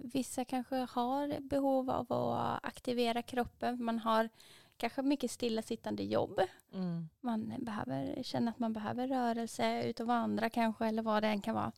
Vissa 0.03 0.45
kanske 0.45 0.77
har 0.77 1.41
behov 1.41 1.91
av 1.91 2.13
att 2.13 2.65
aktivera 2.65 3.23
kroppen. 3.23 3.85
Man 3.85 3.99
har 3.99 4.29
kanske 4.77 5.03
mycket 5.03 5.31
stillasittande 5.31 6.03
jobb. 6.03 6.41
Mm. 6.73 7.09
Man 7.21 7.55
behöver 7.59 8.23
känna 8.23 8.51
att 8.51 8.59
man 8.59 8.73
behöver 8.73 9.09
rörelse, 9.09 9.83
ut 9.83 10.01
och 10.01 10.07
vandra 10.07 10.51
kanske 10.51 10.87
eller 10.87 11.03
vad 11.03 11.23
det 11.23 11.29
än 11.29 11.41
kan 11.41 11.55
vara. 11.55 11.73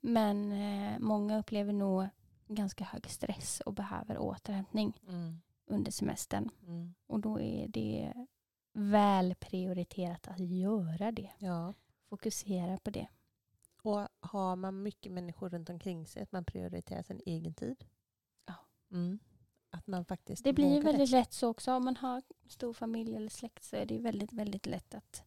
Men 0.00 0.52
eh, 0.52 0.98
många 0.98 1.38
upplever 1.38 1.72
nog 1.72 2.08
ganska 2.48 2.84
hög 2.84 3.10
stress 3.10 3.60
och 3.60 3.72
behöver 3.74 4.18
återhämtning 4.18 5.00
Mm. 5.08 5.40
under 5.66 5.90
semestern. 5.90 6.50
Mm. 6.62 6.94
Och 7.06 7.20
då 7.20 7.40
är 7.40 7.68
det 7.68 8.12
väl 8.72 9.34
prioriterat 9.34 10.28
att 10.28 10.40
göra 10.40 11.12
det. 11.12 11.30
Ja. 11.38 11.74
Fokusera 12.08 12.78
på 12.78 12.90
det. 12.90 13.08
Och 13.82 14.08
har 14.20 14.56
man 14.56 14.82
mycket 14.82 15.12
människor 15.12 15.48
runt 15.50 15.70
omkring 15.70 16.06
sig, 16.06 16.22
att 16.22 16.32
man 16.32 16.44
prioriterar 16.44 17.02
sin 17.02 17.20
egen 17.26 17.54
tid. 17.54 17.84
Ja. 18.46 18.54
Mm. 18.90 19.18
Att 19.70 19.86
man 19.86 20.04
faktiskt 20.04 20.44
Det 20.44 20.52
blir 20.52 20.82
väldigt 20.82 21.10
lätt 21.10 21.32
så 21.32 21.48
också. 21.48 21.72
Om 21.72 21.84
man 21.84 21.96
har 21.96 22.22
stor 22.46 22.72
familj 22.72 23.16
eller 23.16 23.28
släkt 23.28 23.64
så 23.64 23.76
är 23.76 23.86
det 23.86 23.98
väldigt, 23.98 24.32
väldigt 24.32 24.66
lätt 24.66 24.94
att 24.94 25.22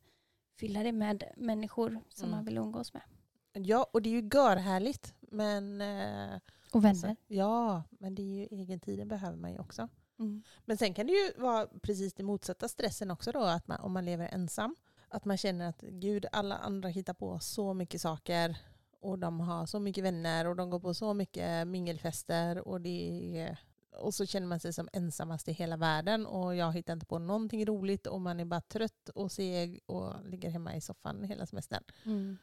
fylla 0.59 0.83
det 0.83 0.91
med 0.91 1.23
människor 1.37 2.01
som 2.09 2.25
Mm. 2.25 2.35
man 2.37 2.45
vill 2.45 2.57
umgås 2.57 2.93
med. 2.93 3.03
Ja, 3.53 3.87
och 3.93 4.01
det 4.01 4.09
är 4.09 4.21
ju 4.21 4.29
görhärligt. 4.33 5.13
Men, 5.19 5.81
eh, 5.81 6.39
Och 6.71 6.85
alltså, 6.85 7.05
vänner. 7.07 7.15
ja, 7.27 7.83
men 7.89 8.15
det 8.15 8.21
är 8.21 8.39
ju 8.39 8.47
egentiden 8.61 9.07
behöver 9.07 9.37
man 9.37 9.51
ju 9.51 9.59
också. 9.59 9.87
Mm. 10.19 10.43
Men 10.65 10.77
sen 10.77 10.93
kan 10.93 11.07
det 11.07 11.13
ju 11.13 11.31
vara 11.41 11.67
precis 11.81 12.13
det 12.13 12.23
motsatta 12.23 12.67
stressen 12.67 13.11
också 13.11 13.31
då, 13.31 13.43
att 13.43 13.67
man, 13.67 13.79
om 13.79 13.91
man 13.93 14.05
lever 14.05 14.27
ensam. 14.31 14.75
Att 15.09 15.25
man 15.25 15.37
känner 15.37 15.69
att 15.69 15.81
gud, 15.81 16.25
alla 16.31 16.57
andra 16.57 16.89
hittar 16.89 17.13
på 17.13 17.39
så 17.39 17.73
mycket 17.73 18.01
saker 18.01 18.57
och 18.99 19.19
de 19.19 19.39
har 19.39 19.65
så 19.65 19.79
mycket 19.79 20.03
vänner 20.03 20.47
och 20.47 20.55
de 20.55 20.69
går 20.69 20.79
på 20.79 20.93
så 20.93 21.13
mycket 21.13 21.67
mingelfester 21.67 22.67
och, 22.67 22.81
det 22.81 23.57
och 23.99 24.13
så 24.13 24.25
känner 24.25 24.47
man 24.47 24.59
sig 24.59 24.73
som 24.73 24.89
ensammast 24.93 25.47
i 25.47 25.51
hela 25.51 25.77
världen 25.77 26.25
och 26.25 26.55
jag 26.55 26.73
hittar 26.73 26.93
inte 26.93 27.05
på 27.05 27.19
någonting 27.19 27.65
roligt 27.65 28.07
och 28.07 28.21
man 28.21 28.39
är 28.39 28.45
bara 28.45 28.61
trött 28.61 29.09
och 29.15 29.31
seg 29.31 29.79
och 29.85 30.13
ligger 30.25 30.49
hemma 30.49 30.75
i 30.75 30.81
soffan 30.81 31.23
hela 31.23 31.45
semestern 31.45 31.83
Mm. 32.05 32.37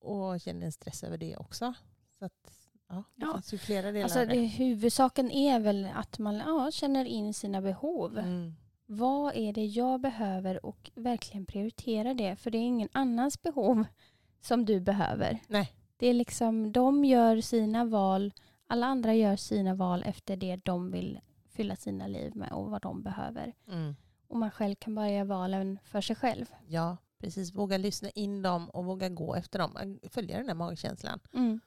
Och 0.00 0.40
känner 0.40 0.66
en 0.66 0.72
stress 0.72 1.04
över 1.04 1.18
det 1.18 1.36
också. 1.36 1.74
Så 2.18 2.24
att, 2.24 2.52
ja, 2.88 3.04
det 3.14 3.26
Ja. 3.26 3.32
finns 3.32 3.54
ju 3.54 3.58
flera 3.58 3.92
delar 3.92 4.04
Alltså 4.04 4.24
det, 4.24 4.46
huvudsaken 4.46 5.30
är 5.30 5.60
väl 5.60 5.88
att 5.94 6.18
man 6.18 6.34
ja, 6.36 6.70
känner 6.70 7.04
in 7.04 7.34
sina 7.34 7.60
behov. 7.62 8.18
Mm. 8.18 8.54
Vad 8.86 9.36
är 9.36 9.52
det 9.52 9.64
jag 9.66 10.00
behöver 10.00 10.66
och 10.66 10.90
verkligen 10.94 11.46
prioritera 11.46 12.14
det. 12.14 12.36
För 12.36 12.50
det 12.50 12.58
är 12.58 12.62
ingen 12.62 12.88
annans 12.92 13.42
behov 13.42 13.84
som 14.40 14.64
du 14.64 14.80
behöver. 14.80 15.38
Nej. 15.48 15.72
Det 15.96 16.06
är 16.06 16.14
liksom, 16.14 16.72
de 16.72 17.04
gör 17.04 17.40
sina 17.40 17.84
val, 17.84 18.32
alla 18.66 18.86
andra 18.86 19.14
gör 19.14 19.36
sina 19.36 19.74
val 19.74 20.02
efter 20.06 20.36
det 20.36 20.56
de 20.56 20.90
vill 20.90 21.20
fylla 21.50 21.76
sina 21.76 22.06
liv 22.06 22.36
med 22.36 22.52
och 22.52 22.70
vad 22.70 22.82
de 22.82 23.02
behöver. 23.02 23.54
Mm. 23.68 23.96
Och 24.28 24.36
man 24.36 24.50
själv 24.50 24.74
kan 24.74 24.94
bara 24.94 25.10
göra 25.10 25.24
valen 25.24 25.78
för 25.84 26.00
sig 26.00 26.16
själv. 26.16 26.46
Ja, 26.66 26.96
precis. 27.18 27.54
Våga 27.54 27.78
lyssna 27.78 28.10
in 28.10 28.42
dem 28.42 28.70
och 28.70 28.84
våga 28.84 29.08
gå 29.08 29.34
efter 29.34 29.58
dem. 29.58 29.98
Följa 30.10 30.36
den 30.36 30.46
där 30.46 30.54
magkänslan. 30.54 31.20
Mm. 31.32 31.60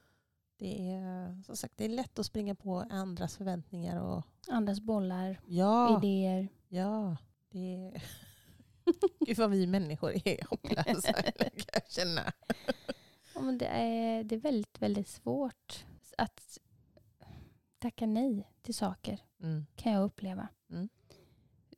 Det 0.57 0.91
är, 0.91 1.43
som 1.43 1.57
sagt, 1.57 1.77
det 1.77 1.85
är 1.85 1.89
lätt 1.89 2.19
att 2.19 2.25
springa 2.25 2.55
på 2.55 2.79
andras 2.89 3.37
förväntningar. 3.37 4.01
Och, 4.01 4.23
Andras 4.47 4.79
bollar, 4.79 5.41
ja, 5.45 5.97
idéer. 5.97 6.47
ja. 6.67 7.17
Det 7.49 7.75
är... 7.75 8.03
Gud 9.25 9.37
vad 9.37 9.49
vi 9.49 9.67
människor 9.67 10.27
är 10.27 10.45
hopplösa, 10.49 11.13
kan 11.23 11.49
jag 11.73 11.91
känna. 11.91 12.33
Ja, 13.33 13.41
men 13.41 13.57
det, 13.57 13.65
är, 13.65 14.23
det 14.23 14.35
är 14.35 14.39
väldigt, 14.39 14.81
väldigt 14.81 15.07
svårt 15.07 15.85
att 16.17 16.57
tacka 17.79 18.05
nej 18.05 18.51
till 18.61 18.75
saker. 18.75 19.19
Mm. 19.43 19.65
kan 19.75 19.91
jag 19.91 20.03
uppleva. 20.03 20.47
Mm. 20.69 20.89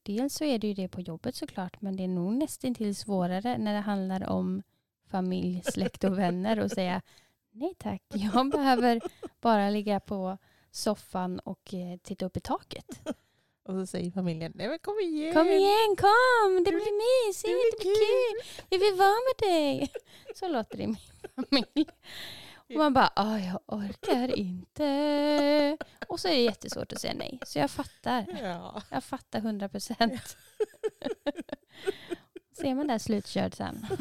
Dels 0.03 0.35
så 0.35 0.43
är 0.43 0.59
det 0.59 0.67
ju 0.67 0.73
det 0.73 0.87
på 0.87 1.01
jobbet 1.01 1.35
såklart, 1.35 1.81
men 1.81 1.95
det 1.95 2.03
är 2.03 2.07
nog 2.07 2.33
nästan 2.33 2.75
till 2.75 2.95
svårare 2.95 3.57
när 3.57 3.73
det 3.73 3.79
handlar 3.79 4.29
om 4.29 4.63
familj, 5.11 5.61
släkt 5.71 6.03
och 6.03 6.17
vänner 6.17 6.59
och 6.59 6.71
säga 6.71 7.01
nej 7.51 7.73
tack, 7.77 8.01
jag 8.07 8.49
behöver 8.49 9.01
bara 9.41 9.69
ligga 9.69 9.99
på 9.99 10.37
soffan 10.71 11.39
och 11.39 11.73
eh, 11.73 11.97
titta 12.03 12.25
upp 12.25 12.37
i 12.37 12.39
taket. 12.39 12.99
Och 13.65 13.73
så 13.73 13.85
säger 13.85 14.11
familjen, 14.11 14.51
nej 14.55 14.67
men 14.69 14.79
kom 14.79 14.99
igen. 14.99 15.33
Kom 15.33 15.47
igen, 15.47 15.95
kom, 15.97 16.63
det 16.65 16.71
blir 16.71 17.27
mysigt, 17.27 17.47
det 17.47 17.83
blir 17.83 17.95
kul, 17.95 18.63
vi 18.69 18.77
vill 18.77 18.97
vara 18.99 19.09
med 19.09 19.49
dig. 19.49 19.91
Så 20.35 20.47
låter 20.47 20.77
det 20.77 20.83
i 20.83 20.87
min 20.87 20.97
familj. 21.35 21.89
Och 22.73 22.79
man 22.79 22.93
bara, 22.93 23.11
ah, 23.15 23.37
jag 23.37 23.59
orkar 23.65 24.35
inte. 24.39 25.77
Och 26.07 26.19
så 26.19 26.27
är 26.27 26.31
det 26.31 26.41
jättesvårt 26.41 26.93
att 26.93 27.01
säga 27.01 27.13
nej. 27.13 27.39
Så 27.45 27.59
jag 27.59 27.71
fattar. 27.71 28.25
Ja. 28.41 28.83
Jag 28.89 29.03
fattar 29.03 29.39
hundra 29.39 29.69
procent. 29.69 30.37
Ser 32.57 32.75
man 32.75 32.87
där 32.87 32.97
slutkörd 32.97 33.55
sen. 33.55 33.85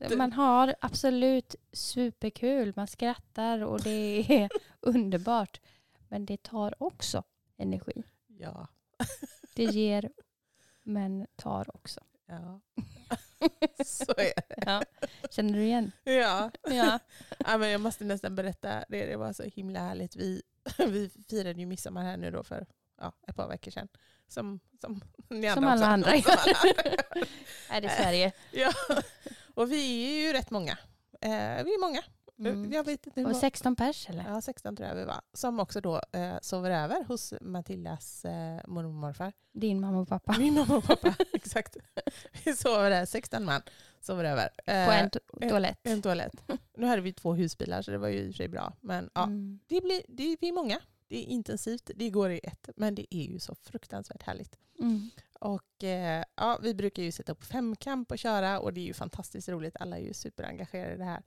Är 0.00 0.16
Man 0.16 0.32
har 0.32 0.74
absolut 0.80 1.54
superkul. 1.72 2.72
Man 2.76 2.86
skrattar 2.86 3.60
och 3.60 3.80
det 3.82 4.26
är 4.28 4.48
underbart. 4.80 5.60
Men 6.08 6.26
det 6.26 6.42
tar 6.42 6.82
också 6.82 7.22
energi. 7.56 8.02
Ja. 8.26 8.68
Det 9.54 9.64
ger 9.64 10.10
men 10.82 11.26
tar 11.36 11.76
också. 11.76 12.00
ja. 12.26 12.60
Så 13.84 14.12
är 14.16 14.32
det. 14.48 14.62
Ja. 14.66 14.82
Känner 15.30 15.52
du 15.52 15.62
igen? 15.62 15.92
Ja. 16.04 16.50
Ja. 16.70 16.98
Ja, 17.38 17.58
men 17.58 17.70
jag 17.70 17.80
måste 17.80 18.04
nästan 18.04 18.34
berätta, 18.34 18.84
det, 18.88 19.06
det 19.06 19.16
var 19.16 19.32
så 19.32 19.42
himla 19.42 19.80
härligt. 19.80 20.16
Vi, 20.16 20.42
vi 20.78 21.10
firade 21.28 21.60
ju 21.60 21.66
midsommar 21.66 22.02
här 22.02 22.16
nu 22.16 22.30
då 22.30 22.42
för 22.44 22.66
ja, 23.00 23.12
ett 23.28 23.36
par 23.36 23.48
veckor 23.48 23.70
sedan. 23.70 23.88
Som, 24.28 24.60
som 24.80 25.00
ni 25.28 25.50
Som 25.50 25.64
andra 25.64 25.72
alla 25.72 25.86
andra. 25.86 26.10
Som 26.22 26.32
alla 26.32 26.58
andra. 26.64 26.94
Är 27.70 27.80
det 27.80 27.88
Sverige? 27.88 28.32
ja. 28.52 28.72
Och 29.54 29.72
vi 29.72 30.04
är 30.04 30.26
ju 30.26 30.32
rätt 30.32 30.50
många. 30.50 30.78
Eh, 31.20 31.64
vi 31.64 31.74
är 31.74 31.80
många. 31.80 32.02
Mm. 32.48 32.72
Jag 32.72 32.84
vet 32.84 33.06
inte 33.06 33.20
Och 33.20 33.24
många. 33.28 33.40
16 33.40 33.76
pers 33.76 34.08
eller? 34.08 34.24
Ja, 34.28 34.40
16 34.40 34.76
tror 34.76 34.88
jag 34.88 34.94
vi 34.96 35.04
var. 35.04 35.20
Som 35.32 35.60
också 35.60 35.80
då 35.80 36.00
eh, 36.12 36.34
sover 36.42 36.70
över 36.70 37.04
hos 37.04 37.34
Matildas 37.40 38.24
eh, 38.24 38.60
mormor 38.66 38.84
och 38.84 38.90
morfar. 38.94 39.32
Din 39.52 39.80
mamma 39.80 40.00
och 40.00 40.08
pappa. 40.08 40.34
Min 40.38 40.54
mamma 40.54 40.76
och 40.76 40.84
pappa, 40.84 41.14
exakt. 41.32 41.76
Vi 42.44 42.56
sover 42.56 42.90
där, 42.90 43.06
16 43.06 43.44
man 43.44 43.62
sover 44.00 44.24
över. 44.24 44.48
Eh, 44.66 44.86
På 44.86 44.92
en 44.92 45.10
to- 45.10 45.18
en- 45.40 45.48
toalett. 45.50 45.78
en 45.82 46.02
toalett. 46.02 46.32
Nu 46.76 46.86
hade 46.86 47.02
vi 47.02 47.12
två 47.12 47.34
husbilar 47.34 47.82
så 47.82 47.90
det 47.90 47.98
var 47.98 48.08
ju 48.08 48.18
i 48.18 48.22
och 48.22 48.26
för 48.26 48.36
sig 48.36 48.48
bra. 48.48 48.72
Men 48.80 49.10
ja, 49.14 49.22
Mm. 49.24 49.60
det 49.66 49.80
blir, 49.80 50.02
det, 50.08 50.36
vi 50.40 50.48
är 50.48 50.52
många. 50.52 50.80
Det 51.08 51.16
är 51.18 51.24
intensivt, 51.24 51.90
det 51.96 52.10
går 52.10 52.30
i 52.30 52.40
ett. 52.42 52.68
Men 52.76 52.94
det 52.94 53.14
är 53.14 53.22
ju 53.22 53.38
så 53.38 53.54
fruktansvärt 53.54 54.22
härligt. 54.22 54.58
Mm. 54.78 55.10
Och 55.40 55.84
eh, 55.84 56.24
ja, 56.36 56.58
vi 56.62 56.74
brukar 56.74 57.02
ju 57.02 57.12
sätta 57.12 57.32
upp 57.32 57.44
femkamp 57.44 58.10
och 58.10 58.18
köra 58.18 58.60
och 58.60 58.72
det 58.72 58.80
är 58.80 58.84
ju 58.84 58.94
fantastiskt 58.94 59.48
roligt. 59.48 59.76
Alla 59.80 59.98
är 59.98 60.02
ju 60.02 60.14
superengagerade 60.14 60.94
i 60.94 60.98
det 60.98 61.04
här. 61.04 61.22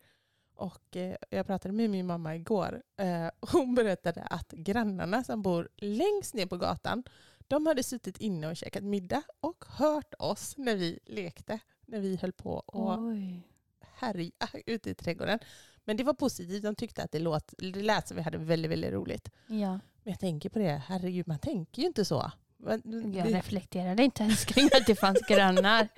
Och 0.55 0.95
eh, 0.95 1.15
jag 1.29 1.47
pratade 1.47 1.73
med 1.73 1.89
min 1.89 2.05
mamma 2.05 2.35
igår. 2.35 2.83
Eh, 2.97 3.29
hon 3.51 3.75
berättade 3.75 4.21
att 4.21 4.51
grannarna 4.51 5.23
som 5.23 5.41
bor 5.41 5.69
längst 5.77 6.33
ner 6.33 6.45
på 6.45 6.57
gatan, 6.57 7.03
de 7.47 7.65
hade 7.65 7.83
suttit 7.83 8.17
inne 8.17 8.47
och 8.47 8.57
käkat 8.57 8.83
middag 8.83 9.23
och 9.39 9.65
hört 9.67 10.13
oss 10.19 10.57
när 10.57 10.75
vi 10.75 10.99
lekte. 11.05 11.59
När 11.85 11.99
vi 11.99 12.15
höll 12.21 12.31
på 12.31 12.51
och 12.51 12.99
Oj. 12.99 13.41
härja 13.81 14.31
ute 14.65 14.89
i 14.89 14.93
trädgården. 14.93 15.39
Men 15.85 15.97
det 15.97 16.03
var 16.03 16.13
positivt, 16.13 16.63
de 16.63 16.75
tyckte 16.75 17.03
att 17.03 17.11
det, 17.11 17.19
låt, 17.19 17.53
det 17.57 17.81
lät 17.81 18.07
som 18.07 18.17
vi 18.17 18.23
hade 18.23 18.37
väldigt, 18.37 18.71
väldigt 18.71 18.91
roligt. 18.91 19.29
Ja. 19.47 19.71
Men 20.03 20.11
jag 20.11 20.19
tänker 20.19 20.49
på 20.49 20.59
det, 20.59 20.81
herregud 20.87 21.27
man 21.27 21.39
tänker 21.39 21.81
ju 21.81 21.87
inte 21.87 22.05
så. 22.05 22.31
Men, 22.57 22.81
Jag 23.13 23.27
det, 23.27 23.37
reflekterade 23.37 24.03
inte 24.03 24.23
ens 24.23 24.45
kring 24.45 24.65
att 24.65 24.85
det 24.87 24.95
fanns 24.95 25.21
grannar. 25.29 25.87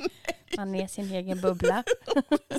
Man 0.57 0.75
är 0.75 0.87
sin 0.87 1.11
egen 1.11 1.41
bubbla. 1.41 1.83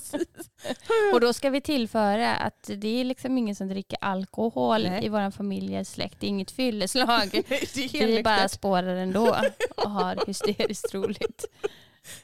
Och 1.13 1.21
då 1.21 1.33
ska 1.33 1.51
vi 1.51 1.61
tillföra 1.61 2.37
att 2.37 2.71
det 2.77 3.01
är 3.01 3.05
liksom 3.05 3.39
ingen 3.39 3.55
som 3.55 3.69
dricker 3.69 3.99
alkohol 4.01 4.83
Nej. 4.83 5.05
i 5.05 5.09
vår 5.09 5.31
familjens 5.31 5.91
släkt. 5.91 6.21
Det 6.21 6.27
är 6.27 6.29
inget 6.29 6.51
fylleslag. 6.51 7.31
det 7.75 7.95
är 7.95 8.07
Vi 8.07 8.23
bara 8.23 8.49
spårar 8.49 8.97
ändå 8.97 9.37
och 9.77 9.91
har 9.91 10.27
hysteriskt 10.27 10.95
roligt. 10.95 11.45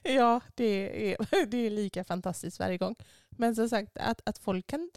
Ja, 0.03 0.41
det 0.55 1.13
är, 1.13 1.47
det 1.47 1.67
är 1.67 1.71
lika 1.71 2.05
fantastiskt 2.05 2.61
varje 2.61 2.79
gång. 2.79 2.95
Men 3.31 3.55
som 3.55 3.69
sagt, 3.69 3.97
att, 3.99 4.21
att 4.25 4.39
folk 4.39 4.67
kan, 4.67 4.91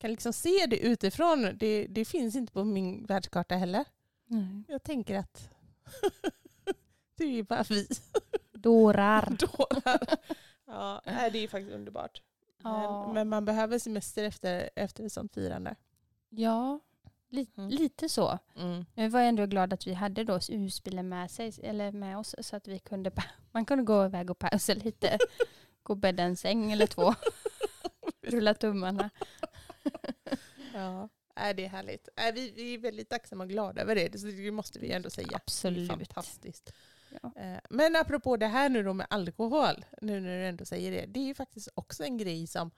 kan 0.00 0.10
liksom 0.10 0.32
se 0.32 0.66
det 0.66 0.78
utifrån, 0.78 1.50
det, 1.54 1.86
det 1.86 2.04
finns 2.04 2.36
inte 2.36 2.52
på 2.52 2.64
min 2.64 3.06
världskarta 3.06 3.54
heller. 3.54 3.84
Jag 4.68 4.82
tänker 4.82 5.18
att 5.18 5.48
det 7.16 7.38
är 7.38 7.42
bara 7.42 7.64
vi 7.68 7.88
Dårar. 8.66 9.26
dårar. 9.38 10.16
Ja, 10.66 11.02
det 11.32 11.38
är 11.44 11.48
faktiskt 11.48 11.72
underbart. 11.74 12.22
Ja. 12.62 13.04
Men, 13.06 13.14
men 13.14 13.28
man 13.28 13.44
behöver 13.44 13.78
semester 13.78 14.24
efter, 14.24 14.70
efter 14.76 15.04
ett 15.04 15.12
sånt 15.12 15.34
firande. 15.34 15.76
Ja, 16.28 16.80
li 17.30 17.46
Mm. 17.56 17.70
lite 17.70 18.08
så. 18.08 18.38
Nu 18.94 19.08
var 19.08 19.20
jag 19.20 19.28
ändå 19.28 19.46
glad 19.46 19.72
att 19.72 19.86
vi 19.86 19.92
hade 19.94 20.24
då 20.24 20.38
husbilen 20.48 21.08
med, 21.08 21.30
sig, 21.30 21.52
eller 21.62 21.92
med 21.92 22.18
oss 22.18 22.34
så 22.40 22.56
att 22.56 22.68
vi 22.68 22.78
kunde, 22.78 23.10
man 23.52 23.64
kunde 23.64 23.84
gå 23.84 24.04
iväg 24.04 24.30
och 24.30 24.38
pausa 24.38 24.74
lite. 24.74 25.18
gå 25.82 25.92
och 25.92 25.96
bädda 25.96 26.22
en 26.22 26.36
säng 26.36 26.72
eller 26.72 26.86
två. 26.86 27.14
Rulla 28.22 28.54
tummarna. 28.54 29.10
Ja, 30.74 31.08
det 31.34 31.64
är 31.64 31.68
härligt. 31.68 32.08
Vi, 32.34 32.50
vi 32.50 32.74
är 32.74 32.78
väldigt 32.78 33.08
tacksamma 33.10 33.44
och 33.44 33.50
glada 33.50 33.82
över 33.82 33.94
det, 33.94 34.08
det 34.08 34.50
måste 34.50 34.78
vi 34.78 34.92
ändå 34.92 35.10
säga. 35.10 35.26
Det 35.28 35.34
är 35.34 35.36
Absolut. 35.36 35.88
fantastiskt. 35.90 36.72
Ja. 37.22 37.32
Eh, 37.36 37.58
Men 37.70 37.96
apropå 37.96 38.36
det 38.36 38.46
här 38.46 38.68
nu 38.68 38.82
då 38.82 38.92
med 38.92 39.06
alkohol, 39.10 39.84
nu 40.02 40.20
när 40.20 40.38
du 40.38 40.46
ändå 40.46 40.64
säger 40.64 40.90
det, 40.90 41.06
det 41.06 41.20
är 41.20 41.24
ju 41.24 41.34
faktiskt 41.34 41.68
också 41.74 42.04
en 42.04 42.16
grej 42.18 42.46
som, 42.46 42.70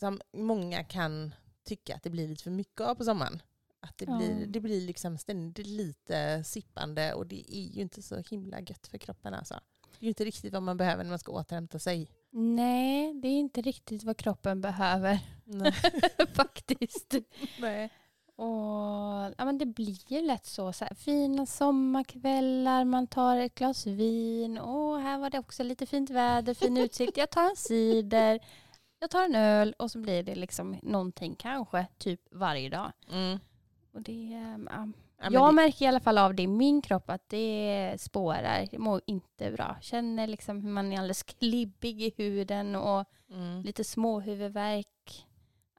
som 0.00 0.20
många 0.32 0.84
kan 0.84 1.34
tycka 1.64 1.94
att 1.94 2.02
det 2.02 2.10
blir 2.10 2.28
lite 2.28 2.42
för 2.42 2.50
mycket 2.50 2.80
av 2.80 2.94
på 2.94 3.04
sommaren. 3.04 3.42
Att 3.80 3.98
det 3.98 4.04
Ja. 4.04 4.16
blir, 4.18 4.46
det 4.46 4.60
blir 4.60 4.80
liksom 4.80 5.18
ständigt 5.18 5.66
lite 5.66 6.44
sippande 6.44 7.14
och 7.14 7.26
det 7.26 7.56
är 7.56 7.62
ju 7.76 7.82
inte 7.82 8.02
så 8.02 8.16
himla 8.30 8.60
gött 8.60 8.86
för 8.86 8.98
kroppen 8.98 9.34
alltså. 9.34 9.54
Det 9.98 10.04
är 10.04 10.04
ju 10.04 10.08
inte 10.08 10.24
riktigt 10.24 10.52
vad 10.52 10.62
man 10.62 10.76
behöver 10.76 11.02
när 11.04 11.10
man 11.10 11.18
ska 11.18 11.32
återhämta 11.32 11.78
sig. 11.78 12.10
Nej, 12.30 13.14
det 13.14 13.28
är 13.28 13.38
inte 13.38 13.62
riktigt 13.62 14.02
vad 14.04 14.16
kroppen 14.16 14.60
behöver 14.60 15.18
faktiskt. 16.34 17.14
Nej. 17.60 17.90
Och, 18.40 19.34
ja, 19.38 19.44
men 19.44 19.58
det 19.58 19.66
blir 19.66 20.12
ju 20.12 20.22
lätt 20.22 20.46
så, 20.46 20.72
så 20.72 20.84
här, 20.84 20.94
fina 20.94 21.46
sommarkvällar, 21.46 22.84
man 22.84 23.06
tar 23.06 23.36
ett 23.36 23.54
glas 23.54 23.86
vin. 23.86 24.58
Åh, 24.58 24.98
här 24.98 25.18
var 25.18 25.30
det 25.30 25.38
också 25.38 25.62
lite 25.62 25.86
fint 25.86 26.10
väder, 26.10 26.54
fin 26.54 26.76
utsikt. 26.76 27.16
Jag 27.16 27.30
tar 27.30 27.50
en 27.50 27.56
cider, 27.56 28.40
jag 29.00 29.10
tar 29.10 29.24
en 29.24 29.34
öl 29.34 29.74
och 29.78 29.90
så 29.90 29.98
blir 29.98 30.22
det 30.22 30.34
liksom 30.34 30.76
någonting 30.82 31.36
kanske 31.38 31.86
typ 31.98 32.20
varje 32.30 32.68
dag. 32.68 32.92
Mm. 33.10 33.38
Och 33.92 34.02
det, 34.02 34.32
ehm, 34.32 34.68
ja. 34.72 34.88
Ja, 35.22 35.28
jag 35.32 35.48
det- 35.48 35.54
märker 35.54 35.84
i 35.84 35.88
alla 35.88 36.00
fall 36.00 36.18
av 36.18 36.34
det 36.34 36.42
i 36.42 36.46
min 36.46 36.82
kropp 36.82 37.10
att 37.10 37.28
det 37.28 37.96
spårar. 37.98 38.68
Jag 38.72 38.80
mår 38.80 39.00
inte 39.06 39.50
bra. 39.50 39.76
Känner 39.80 40.26
liksom 40.26 40.60
hur 40.60 40.70
man 40.70 40.92
är 40.92 40.96
alldeles 40.96 41.22
klibbig 41.22 42.02
i 42.02 42.12
huden 42.16 42.76
och 42.76 43.04
mm. 43.30 43.62
lite 43.62 43.84
småhuvudvärk. 43.84 45.26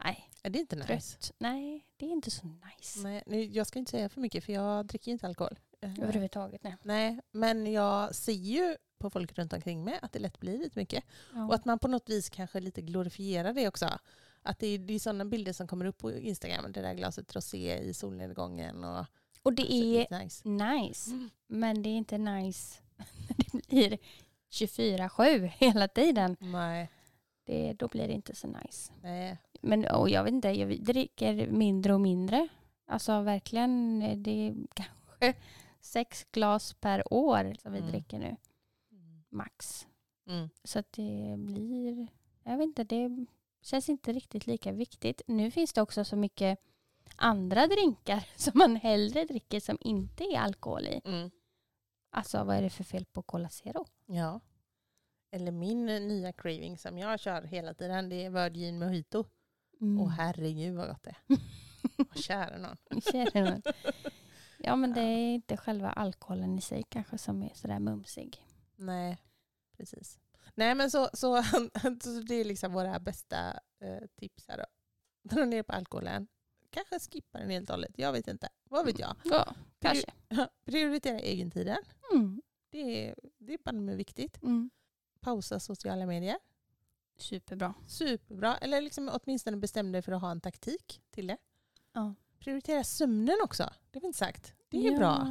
Nej, 0.03 0.30
Ja, 0.41 0.49
det 0.49 0.59
är 0.59 0.61
inte 0.61 0.75
nice. 0.75 0.87
trött. 0.87 1.31
Nej, 1.37 1.85
det 1.97 2.05
är 2.05 2.09
inte 2.09 2.31
så 2.31 2.47
nice. 2.47 2.99
Nej, 2.99 3.23
nu, 3.25 3.43
jag 3.43 3.67
ska 3.67 3.79
inte 3.79 3.91
säga 3.91 4.09
för 4.09 4.21
mycket 4.21 4.43
för 4.43 4.53
jag 4.53 4.85
dricker 4.85 5.11
inte 5.11 5.27
alkohol. 5.27 5.59
Eh, 5.81 5.99
Överhuvudtaget. 6.03 6.63
Nej. 6.63 6.77
Nej, 6.83 7.19
men 7.31 7.71
jag 7.71 8.15
ser 8.15 8.31
ju 8.33 8.75
på 8.97 9.09
folk 9.09 9.37
runt 9.37 9.53
omkring 9.53 9.83
mig 9.83 9.99
att 10.01 10.11
det 10.11 10.19
lätt 10.19 10.39
blir 10.39 10.57
lite 10.57 10.79
mycket. 10.79 11.03
Ja. 11.33 11.45
Och 11.47 11.55
att 11.55 11.65
man 11.65 11.79
på 11.79 11.87
något 11.87 12.09
vis 12.09 12.29
kanske 12.29 12.59
lite 12.59 12.81
glorifierar 12.81 13.53
det 13.53 13.67
också. 13.67 13.99
Att 14.41 14.59
det 14.59 14.67
är, 14.67 14.77
det 14.79 14.93
är 14.93 14.99
sådana 14.99 15.25
bilder 15.25 15.53
som 15.53 15.67
kommer 15.67 15.85
upp 15.85 15.97
på 15.97 16.11
Instagram. 16.11 16.71
Det 16.71 16.81
där 16.81 16.93
glaset 16.93 17.35
rosé 17.35 17.77
i 17.79 17.93
solnedgången. 17.93 18.83
Och, 18.83 19.05
Och 19.43 19.53
det 19.53 19.73
är 19.73 20.19
nice. 20.23 20.49
nice, 20.49 21.11
Mm. 21.11 21.29
men 21.47 21.83
det 21.83 21.89
är 21.89 21.97
inte 21.97 22.17
nice 22.17 22.79
när 22.97 23.05
det 23.51 23.67
blir 23.67 23.97
24-7 24.51 25.51
hela 25.57 25.87
tiden. 25.87 26.37
Nej, 26.39 26.89
Det, 27.43 27.73
då 27.73 27.87
blir 27.87 28.07
det 28.07 28.13
inte 28.13 28.35
så 28.35 28.47
nice. 28.47 28.93
nej. 29.01 29.37
Men 29.61 29.85
och 29.87 30.09
jag 30.09 30.23
vet 30.23 30.33
inte, 30.33 30.49
jag 30.49 30.83
dricker 30.83 31.47
mindre 31.47 31.93
och 31.93 32.01
mindre. 32.01 32.47
Alltså 32.87 33.21
verkligen, 33.21 34.01
eh, 34.01 34.17
det 34.17 34.31
är 34.47 34.55
kanske 34.73 35.33
sex 35.79 36.27
glas 36.31 36.73
per 36.73 37.13
år 37.13 37.55
som 37.61 37.71
vi 37.71 37.79
Mm. 37.79 37.91
dricker 37.91 38.19
nu, 38.19 38.35
max. 39.29 39.87
Mm. 40.27 40.49
Så 40.63 40.79
att 40.79 40.91
det 40.93 41.35
blir, 41.37 42.07
jag 42.43 42.57
vet 42.57 42.65
inte, 42.65 42.83
det 42.83 43.25
känns 43.61 43.89
inte 43.89 44.13
riktigt 44.13 44.47
lika 44.47 44.71
viktigt. 44.71 45.21
Nu 45.27 45.51
finns 45.51 45.73
det 45.73 45.81
också 45.81 46.03
så 46.05 46.15
mycket 46.15 46.59
andra 47.15 47.67
drinkar 47.67 48.27
som 48.35 48.51
man 48.55 48.75
hellre 48.75 49.25
dricker 49.25 49.59
som 49.59 49.77
inte 49.81 50.23
är 50.23 50.39
alkohol 50.39 50.83
i. 50.85 51.01
Mm. 51.05 51.31
Alltså 52.09 52.43
vad 52.43 52.55
är 52.55 52.61
det 52.61 52.69
för 52.69 52.83
fel 52.83 53.05
på 53.05 53.21
Cola 53.21 53.49
Zero? 53.49 53.85
Ja. 54.05 54.39
Eller 55.31 55.51
min 55.51 55.85
nya 55.85 56.33
craving 56.33 56.77
som 56.77 56.97
jag 56.97 57.19
kör 57.19 57.41
hela 57.41 57.73
tiden, 57.73 58.09
det 58.09 58.25
är 58.25 58.29
Virgin 58.29 58.79
Mojito. 58.79 59.25
Mm. 59.81 60.01
Åh 60.01 60.09
herregud 60.09 60.75
vad 60.75 60.87
gott 60.87 61.03
det 61.03 61.15
är. 61.27 61.37
Kära 62.21 62.57
någon. 62.57 63.01
Känner 63.01 63.51
man. 63.51 63.61
Ja 64.57 64.75
men 64.75 64.93
det 64.93 65.01
är 65.01 65.33
inte 65.33 65.57
själva 65.57 65.91
alkoholen 65.91 66.57
i 66.57 66.61
sig 66.61 66.83
kanske 66.89 67.17
som 67.17 67.43
är 67.43 67.51
sådär 67.53 67.79
mumsig. 67.79 68.45
Nej, 68.75 69.17
precis. 69.77 70.19
Nej 70.55 70.75
men 70.75 70.91
så, 70.91 71.09
så, 71.13 71.43
så 72.03 72.09
det 72.27 72.35
är 72.35 72.45
liksom 72.45 72.73
våra 72.73 72.99
bästa 72.99 73.59
eh, 73.79 74.07
tips 74.15 74.47
här 74.47 74.57
då. 74.57 74.65
Dra 75.29 75.45
ner 75.45 75.63
på 75.63 75.73
alkoholen. 75.73 76.27
Kanske 76.69 76.99
skippa 76.99 77.39
den 77.39 77.49
helt 77.49 77.69
och 77.69 77.75
hållet. 77.75 77.93
Jag 77.95 78.11
vet 78.11 78.27
inte. 78.27 78.49
Vad 78.69 78.85
vet 78.85 78.99
jag? 78.99 79.15
Ja, 79.23 79.55
kanske. 79.79 80.11
Prioritera 80.65 81.19
egentiden. 81.19 81.77
Mm. 82.13 82.41
Det 82.69 83.07
är, 83.07 83.15
det 83.37 83.53
är 83.53 83.57
bara 83.63 83.95
viktigt. 83.95 84.43
Mm. 84.43 84.69
Pausa 85.21 85.59
sociala 85.59 86.05
medier. 86.05 86.37
Superbra. 87.17 87.73
Superbra. 87.87 88.57
Eller 88.57 88.81
liksom 88.81 89.09
åtminstone 89.13 89.57
bestäm 89.57 89.91
dig 89.91 90.01
för 90.01 90.11
att 90.11 90.21
ha 90.21 90.31
en 90.31 90.41
taktik 90.41 91.01
till 91.11 91.27
det. 91.27 91.37
Ja. 91.93 92.13
Prioritera 92.39 92.83
sömnen 92.83 93.35
också. 93.43 93.63
Det 93.63 93.97
har 93.97 94.01
vi 94.01 94.07
inte 94.07 94.19
sagt. 94.19 94.53
Det 94.69 94.87
är 94.87 94.91
ja. 94.91 94.97
bra. 94.97 95.27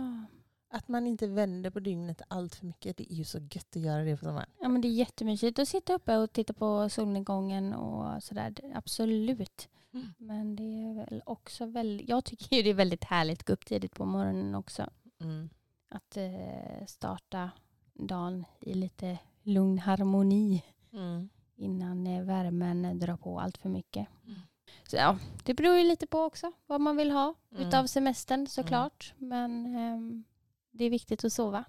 Att 0.68 0.88
man 0.88 1.07
inte 1.07 1.26
vänder 1.26 1.70
på 1.70 1.81
dygnet 1.81 2.22
allt 2.29 2.55
för 2.55 2.66
mycket. 2.66 2.96
Det 2.96 3.12
är 3.12 3.16
ju 3.16 3.24
så 3.24 3.38
gött 3.38 3.76
att 3.76 3.83
göra 3.83 4.05
det 4.05 4.16
på 4.16 4.24
sommaren. 4.24 4.50
Ja 4.61 4.68
men 4.68 4.81
det 4.81 4.88
är 4.88 4.92
jättemysigt 4.92 5.59
att 5.59 5.68
sitta 5.68 5.94
uppe 5.94 6.16
och 6.16 6.33
titta 6.33 6.53
på 6.53 6.88
solnedgången 6.88 7.74
och 7.74 8.22
sådär. 8.22 8.55
Absolut. 8.74 9.68
Mm. 9.92 10.07
Men 10.18 10.57
det 10.57 10.62
är 10.62 10.94
väl 10.94 11.22
också 11.26 11.66
väldigt, 11.66 12.09
jag 12.09 12.24
tycker 12.24 12.57
ju 12.57 12.62
det 12.62 12.70
är 12.70 12.74
väldigt 12.74 13.05
härligt 13.05 13.40
att 13.40 13.46
gå 13.46 13.53
upp 13.53 13.66
tidigt 13.66 13.94
på 13.94 14.05
morgonen 14.05 14.55
också. 14.55 14.90
Mm. 15.20 15.50
Att 15.88 16.16
eh, 16.16 16.87
starta 16.87 17.50
dagen 17.94 18.44
i 18.61 18.74
lite 18.74 19.18
lugn 19.42 19.79
harmoni 19.79 20.64
Mm. 20.92 21.29
innan 21.57 22.07
eh, 22.07 22.22
värmen 22.24 22.98
drar 22.98 23.16
på 23.16 23.40
allt 23.40 23.59
för 23.59 23.68
mycket. 23.68 24.09
Mm. 24.26 24.40
Så 24.88 24.96
ja, 24.96 25.18
det 25.44 25.55
beror 25.55 25.76
ju 25.76 25.85
lite 25.85 26.07
på 26.07 26.18
också 26.20 26.53
vad 26.66 26.81
man 26.81 26.96
vill 26.96 27.11
ha 27.11 27.35
Mm. 27.50 27.66
utav 27.68 27.87
semestern 27.87 28.46
såklart. 28.46 29.14
Men 29.18 29.76
ehm, 29.76 30.24
det 30.70 30.85
är 30.85 30.90
viktigt 30.90 31.24
att 31.24 31.33
sova. 31.33 31.64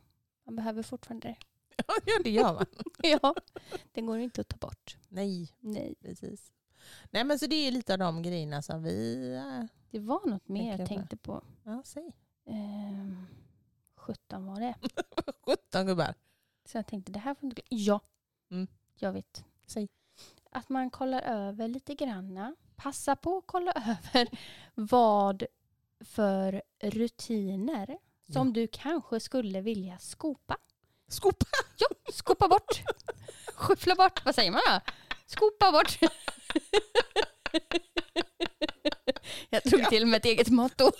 Man 0.46 0.56
behöver 0.56 0.84
fortfarande 0.84 1.28
det. 1.28 1.36
Ja, 2.06 2.14
det 2.24 2.30
gör 2.30 2.54
man. 2.54 2.66
ja, 3.04 3.36
det 3.92 4.02
går 4.02 4.20
inte 4.20 4.42
att 4.42 4.48
ta 4.50 4.58
bort. 4.58 4.98
Nej, 5.10 5.50
Nej. 5.60 5.96
precis. 6.02 6.52
Nej 7.12 7.24
men 7.24 7.40
så 7.40 7.48
det 7.48 7.56
är 7.56 7.72
lite 7.72 7.94
av 7.94 8.00
de 8.00 8.22
grejerna 8.22 8.62
som 8.62 8.84
vi... 8.84 9.34
äh, 9.36 9.66
Det 9.92 10.00
var 10.00 10.30
något 10.30 10.48
mer 10.48 10.78
jag 10.78 10.88
tänkte 10.88 11.18
på. 11.18 11.44
Ja, 11.64 11.82
säg. 11.86 12.16
Ehm, 12.46 13.26
17 13.96 14.46
var 14.46 14.60
det. 14.60 14.76
17 15.46 15.86
gubbar. 15.88 16.14
Så 16.66 16.78
jag 16.78 16.88
tänkte 16.88 17.12
det 17.12 17.20
här 17.20 17.34
får 17.36 17.50
inte. 17.50 17.62
Ja, 17.70 18.00
Mm. 18.52 18.68
jag 18.96 19.12
vet. 19.14 19.44
Säg. 19.68 19.88
Att 20.52 20.70
man 20.70 20.90
kollar 20.90 21.22
över 21.22 21.68
lite 21.68 21.96
granna. 21.96 22.56
Passa 22.76 23.16
på 23.16 23.38
att 23.38 23.44
kolla 23.48 23.72
över 24.14 24.28
vad 24.76 25.44
för 26.06 26.62
rutiner 26.84 27.98
som 28.34 28.48
Ja. 28.48 28.54
du 28.54 28.68
kanske 28.68 29.20
skulle 29.20 29.62
vilja 29.62 29.98
skopa. 30.00 30.58
Skopa! 31.08 31.46
Ja, 31.78 31.88
skopa 32.14 32.48
bort. 32.48 32.82
Skyffla 33.56 33.96
bort. 33.96 34.26
Vad 34.26 34.36
säger 34.36 34.52
man 34.52 34.62
då? 34.68 34.80
Skopa 35.26 35.72
bort. 35.72 35.98
Jag 39.50 39.64
drog 39.64 39.90
till 39.90 40.06
med 40.06 40.18
ett 40.18 40.26
eget 40.26 40.48
motto. 40.50 40.92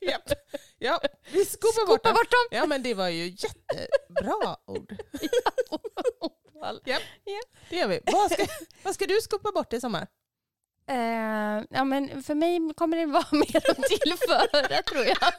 Japp. 0.00 0.32
Ja, 0.84 1.00
vi 1.32 1.44
skopar 1.44 1.72
Skopa 1.72 1.86
bort 1.86 2.04
dem. 2.04 2.14
bort 2.14 2.30
dem. 2.30 2.46
Ja 2.50 2.66
men 2.66 2.82
det 2.82 2.94
var 2.94 3.08
ju 3.08 3.24
jättebra 3.28 4.56
ord. 4.66 4.94
Japp. 6.84 7.02
Det 7.70 7.76
gör 7.76 7.88
vi. 7.88 8.00
Vad 8.06 8.32
ska, 8.32 8.46
vad 8.82 8.94
ska 8.94 9.06
du 9.06 9.20
skopa 9.20 9.52
bort 9.52 9.72
i 9.72 9.80
sommar? 9.80 10.06
Eh, 10.90 11.64
ja, 11.70 11.84
men 11.84 12.22
för 12.22 12.34
mig 12.34 12.60
kommer 12.76 12.96
det 12.96 13.06
vara 13.06 13.26
mer 13.32 13.70
att 13.70 13.82
tillföra 13.88 14.82
tror 14.82 15.04
jag. 15.04 15.32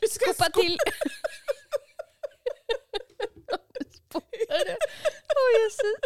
Du 0.00 0.08
ska 0.08 0.24
Skopa 0.32 0.50
till... 0.50 0.78
Åh 5.36 5.50
Jesus. 5.62 5.96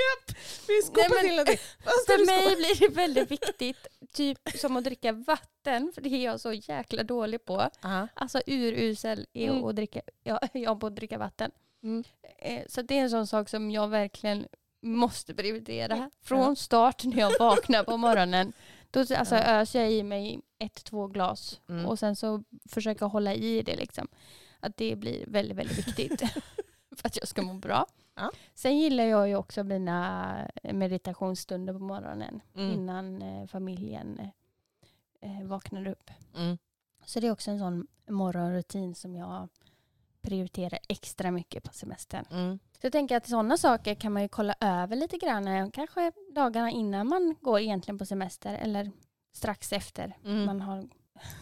Japp, 0.00 0.36
vi 0.68 0.82
skopar 0.82 1.00
Nej, 1.00 1.08
men- 1.10 1.20
till 1.22 1.30
någonting. 1.36 1.58
För 2.06 2.26
mig 2.26 2.40
skopa? 2.42 2.56
blir 2.56 2.74
det 2.80 2.88
väldigt 2.88 3.30
viktigt, 3.30 3.86
typ 4.12 4.38
som 4.54 4.76
att 4.76 4.84
dricka 4.84 5.12
vatten, 5.12 5.92
för 5.94 6.00
det 6.02 6.08
är 6.08 6.24
jag 6.24 6.40
så 6.40 6.52
jäkla 6.52 7.02
dålig 7.02 7.44
på. 7.44 7.68
Ja. 7.82 8.08
Alltså 8.14 8.40
urusel 8.46 9.26
är 9.32 9.50
Mm. 9.50 9.64
att 9.64 9.76
dricka, 9.76 10.00
ja, 10.24 10.40
jag 10.52 10.80
på 10.80 10.86
att 10.86 10.96
dricka 10.96 11.18
vatten. 11.18 11.50
Mm. 11.82 12.04
Eh, 12.38 12.62
Så 12.68 12.82
det 12.82 12.98
är 12.98 13.02
en 13.02 13.10
sån 13.10 13.26
sak 13.26 13.48
som 13.48 13.70
jag 13.70 13.88
verkligen 13.88 14.46
måste 14.82 15.34
prioritera. 15.34 16.10
Från 16.22 16.56
start 16.56 17.04
när 17.04 17.18
jag 17.18 17.38
vaknar 17.38 17.84
på 17.84 17.96
morgonen. 17.96 18.52
Då 18.90 19.00
alltså, 19.00 19.34
Ja. 19.34 19.42
öser 19.42 19.80
jag 19.80 19.92
i 19.92 20.02
mig 20.02 20.40
ett, 20.58 20.84
två 20.84 21.06
glas 21.06 21.60
Mm. 21.68 21.86
och 21.86 21.98
sen 21.98 22.16
så 22.16 22.44
försöker 22.70 23.02
jag 23.04 23.10
hålla 23.10 23.34
i 23.34 23.62
det. 23.62 23.76
Liksom. 23.76 24.08
Att 24.60 24.76
det 24.76 24.96
blir 24.96 25.24
väldigt, 25.26 25.56
väldigt 25.58 25.78
viktigt 25.78 26.22
för 27.00 27.08
att 27.08 27.16
jag 27.16 27.28
ska 27.28 27.42
må 27.42 27.54
bra. 27.54 27.86
Ja. 28.14 28.30
Sen 28.54 28.78
gillar 28.78 29.04
jag 29.04 29.28
ju 29.28 29.36
också 29.36 29.64
mina 29.64 30.36
meditationsstunder 30.62 31.72
på 31.72 31.78
morgonen 31.78 32.40
Mm. 32.54 32.72
innan 32.72 33.22
eh, 33.22 33.46
familjen 33.46 34.20
eh, 35.20 35.42
vaknar 35.46 35.88
upp. 35.88 36.10
Mm. 36.36 36.58
Så 37.04 37.20
det 37.20 37.26
är 37.26 37.30
också 37.32 37.50
en 37.50 37.58
sån 37.58 37.86
morgonrutin 38.08 38.94
som 38.94 39.16
jag 39.16 39.48
prioriterar 40.22 40.78
extra 40.88 41.30
mycket 41.30 41.64
på 41.64 41.72
semestern. 41.72 42.24
Mm. 42.30 42.58
Så 42.72 42.86
jag 42.86 42.92
tänker 42.92 43.16
att 43.16 43.28
sådana 43.28 43.56
saker 43.56 43.94
kan 43.94 44.12
man 44.12 44.22
ju 44.22 44.28
kolla 44.28 44.54
över 44.60 44.96
lite 44.96 45.16
grann, 45.18 45.48
eh, 45.48 45.70
kanske 45.70 46.12
dagarna 46.34 46.70
innan 46.70 47.08
man 47.08 47.36
går 47.40 47.60
egentligen 47.60 47.98
på 47.98 48.06
semester 48.06 48.54
eller 48.54 48.90
strax 49.32 49.72
efter 49.72 50.16
Mm. 50.24 50.44
man 50.46 50.60
har 50.60 50.88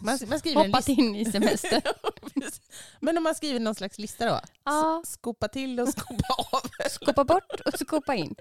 Man, 0.01 0.19
man 0.55 0.67
hoppat 0.67 0.89
in 0.89 1.17
i 1.17 1.25
semester. 1.25 1.83
Men 3.01 3.17
om 3.19 3.23
man 3.25 3.35
skriver 3.35 3.61
någon 3.61 3.75
slags 3.75 3.99
lista 3.99 4.27
då? 4.27 4.41
ja, 4.65 5.03
Skopa 5.07 5.49
till 5.49 5.81
och 5.81 5.89
skopa 5.89 6.35
av. 6.53 6.89
skopa 6.91 7.25
bort 7.25 7.61
och 7.65 7.79
skopa 7.79 8.15
in. 8.15 8.35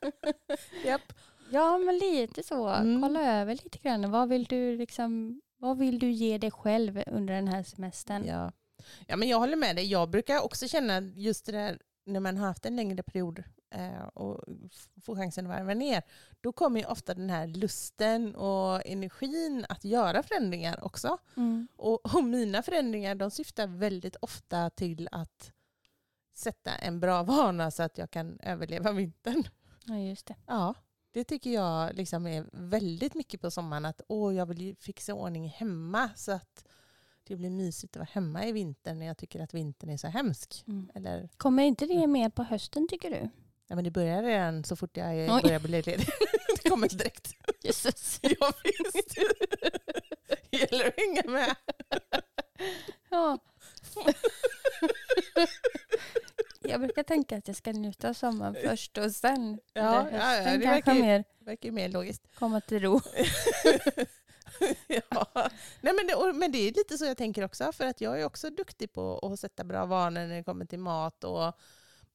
Japp. 0.84 1.12
Ja, 1.50 1.78
men 1.78 1.98
lite 1.98 2.42
så. 2.42 2.68
Mm. 2.68 3.02
Kolla 3.02 3.40
över 3.40 3.54
lite 3.54 3.78
grann. 3.78 4.10
Vad 4.10 4.28
vill 4.28 4.44
du 4.44 4.76
liksom 4.76 5.40
vad 5.60 5.78
vill 5.78 5.98
du 5.98 6.10
ge 6.10 6.38
dig 6.38 6.50
själv 6.50 7.02
under 7.06 7.34
den 7.34 7.48
här 7.48 7.62
semestern? 7.62 8.24
Ja. 8.26 8.52
ja, 9.06 9.16
men 9.16 9.28
jag 9.28 9.38
håller 9.38 9.56
med 9.56 9.76
dig. 9.76 9.86
Jag 9.86 10.10
brukar 10.10 10.40
också 10.44 10.68
känna 10.68 11.00
just 11.00 11.46
det 11.46 11.52
där 11.52 11.78
när 12.06 12.20
man 12.20 12.36
har 12.36 12.46
haft 12.46 12.66
en 12.66 12.76
längre 12.76 13.02
period 13.02 13.42
och 14.14 14.44
f- 14.72 14.88
får 15.02 15.16
chansen 15.16 15.46
att 15.46 15.58
varva 15.58 15.74
ner. 15.74 16.02
Då 16.40 16.52
kommer 16.52 16.80
ju 16.80 16.86
ofta 16.86 17.14
den 17.14 17.30
här 17.30 17.46
lusten 17.46 18.34
och 18.34 18.86
energin 18.86 19.66
att 19.68 19.84
göra 19.84 20.22
förändringar 20.22 20.84
också. 20.84 21.18
Mm. 21.36 21.68
Och, 21.76 22.14
och 22.14 22.24
mina 22.24 22.62
förändringar 22.62 23.14
de 23.14 23.30
syftar 23.30 23.66
väldigt 23.66 24.16
ofta 24.16 24.70
till 24.70 25.08
att 25.12 25.52
sätta 26.34 26.70
en 26.74 27.00
bra 27.00 27.22
vana 27.22 27.70
så 27.70 27.82
att 27.82 27.98
jag 27.98 28.10
kan 28.10 28.38
överleva 28.42 28.92
vintern. 28.92 29.44
Ja, 29.84 29.98
just 29.98 30.26
det. 30.26 30.36
Ja, 30.46 30.74
det 31.10 31.24
tycker 31.24 31.50
jag 31.50 31.94
liksom 31.94 32.26
är 32.26 32.46
väldigt 32.52 33.14
mycket 33.14 33.40
på 33.40 33.50
sommaren. 33.50 33.84
Att 33.84 34.00
åh, 34.08 34.34
jag 34.34 34.46
vill 34.46 34.76
fixa 34.80 35.14
ordning 35.14 35.48
hemma 35.48 36.10
så 36.16 36.32
att 36.32 36.64
det 37.24 37.36
blir 37.36 37.50
mysigt 37.50 37.96
att 37.96 38.00
vara 38.00 38.08
hemma 38.12 38.46
i 38.46 38.52
vintern 38.52 38.98
när 38.98 39.06
jag 39.06 39.18
tycker 39.18 39.40
att 39.42 39.54
vintern 39.54 39.90
är 39.90 39.96
så 39.96 40.06
hemsk. 40.08 40.64
Mm. 40.66 40.90
Eller, 40.94 41.28
Kommer 41.36 41.62
inte 41.62 41.86
det 41.86 42.06
mer 42.06 42.30
på 42.30 42.42
hösten 42.42 42.88
tycker 42.88 43.10
du? 43.10 43.30
Ja, 43.68 43.74
men 43.74 43.84
det 43.84 43.90
börjar 43.90 44.22
redan 44.22 44.64
så 44.64 44.76
fort 44.76 44.96
jag 44.96 45.34
Oj. 45.36 45.42
börjar 45.42 45.58
bli 45.60 45.70
ledig. 45.70 45.98
det 46.62 46.68
kommer 46.70 46.88
direkt. 46.88 47.34
Jesus. 47.62 48.18
Ja, 48.22 48.52
visst. 48.64 49.18
gäller 50.50 50.86
att 50.88 50.94
hänga 50.96 51.22
med. 51.24 51.54
Ja. 53.10 53.38
Jag 56.60 56.80
brukar 56.80 57.02
tänka 57.02 57.36
att 57.36 57.48
jag 57.48 57.56
ska 57.56 57.72
njuta 57.72 58.08
av 58.08 58.12
sommaren 58.12 58.56
först 58.64 58.98
och 58.98 59.12
sen 59.12 59.58
Ja, 59.72 60.08
ja, 60.12 60.36
ja, 60.36 60.38
det 60.38 60.44
kanske 60.44 60.68
verkar 60.70 60.94
mer 60.94 61.24
Det 61.38 61.44
verkar 61.44 61.70
mer 61.70 61.88
logiskt. 61.88 62.22
komma 62.34 62.60
till 62.60 62.80
ro. 62.82 63.00
ja. 64.86 65.26
Nej, 65.80 65.94
men, 65.94 66.06
det, 66.06 66.32
men 66.34 66.52
det 66.52 66.58
är 66.58 66.72
lite 66.72 66.98
så 66.98 67.04
jag 67.04 67.16
tänker 67.16 67.44
också. 67.44 67.72
För 67.72 67.84
att 67.86 68.00
jag 68.00 68.20
är 68.20 68.24
också 68.24 68.50
duktig 68.50 68.92
på 68.92 69.18
att 69.18 69.40
sätta 69.40 69.64
bra 69.64 69.86
vanor 69.86 70.26
när 70.26 70.36
det 70.36 70.44
kommer 70.44 70.64
till 70.64 70.78
mat 70.78 71.24
och 71.24 71.52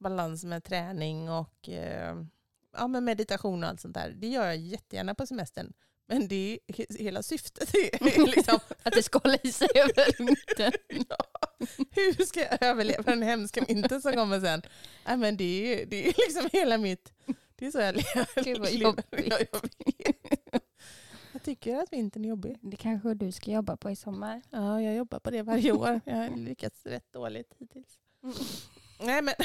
balans 0.04 0.44
med 0.44 0.64
träning 0.64 1.30
och 1.30 1.70
eh, 1.70 2.16
ja, 2.78 2.88
med 2.88 3.04
meditation 3.04 3.64
och 3.64 3.70
allt 3.70 3.80
sånt 3.80 3.94
där. 3.94 4.10
Det 4.10 4.28
gör 4.28 4.46
jag 4.46 4.58
jättegärna 4.58 5.16
på 5.16 5.26
semestern. 5.26 5.74
Men 6.08 6.28
det 6.28 6.60
är, 6.68 7.00
hela 7.04 7.24
syftet 7.24 7.74
är 7.74 8.26
liksom, 8.36 8.60
Att 8.84 8.94
det 8.94 9.04
ska 9.04 9.20
hålla 9.20 9.38
i 9.44 9.52
sig 9.52 9.68
över 9.76 10.18
vintern. 10.18 10.74
ja, 11.10 11.50
hur 11.92 12.26
ska 12.26 12.40
jag 12.40 12.64
överleva 12.64 13.04
den 13.04 13.22
hemska 13.22 13.66
vintern 13.68 14.02
som 14.02 14.14
kommer 14.14 14.40
sen? 14.40 14.62
Nej, 15.06 15.18
men 15.18 15.38
det, 15.38 15.44
är, 15.82 15.86
det 15.86 16.08
är 16.08 16.14
liksom 16.18 16.50
hela 16.54 16.78
mitt... 16.78 17.14
Det 17.56 17.66
är 17.66 17.72
så 17.72 17.80
jag 17.80 17.96
lever. 17.96 18.44
Gud, 18.44 18.60
vad 18.60 18.72
jobbigt. 18.72 19.06
Ja, 19.12 19.38
jag, 21.34 21.44
tycker 21.44 21.76
att 21.76 21.94
vintern 21.94 22.26
är 22.26 22.30
jobbig. 22.30 22.58
Det 22.62 22.78
kanske 22.78 23.14
du 23.14 23.32
ska 23.32 23.52
jobba 23.52 23.78
på 23.78 23.92
i 23.92 23.96
sommar. 23.96 24.42
Ja, 24.50 24.82
jag 24.82 24.96
jobbar 24.96 25.20
på 25.20 25.32
det 25.32 25.42
varje 25.42 25.72
år. 25.72 26.02
Jag 26.06 26.16
har 26.16 26.38
lyckats 26.38 26.86
rätt 26.86 27.14
dåligt 27.14 27.54
hittills. 27.60 28.00
Nej, 29.00 29.22
men 29.22 29.36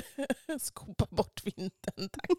skopa 0.60 1.06
bort 1.10 1.42
vintern, 1.44 2.08
tack. 2.08 2.30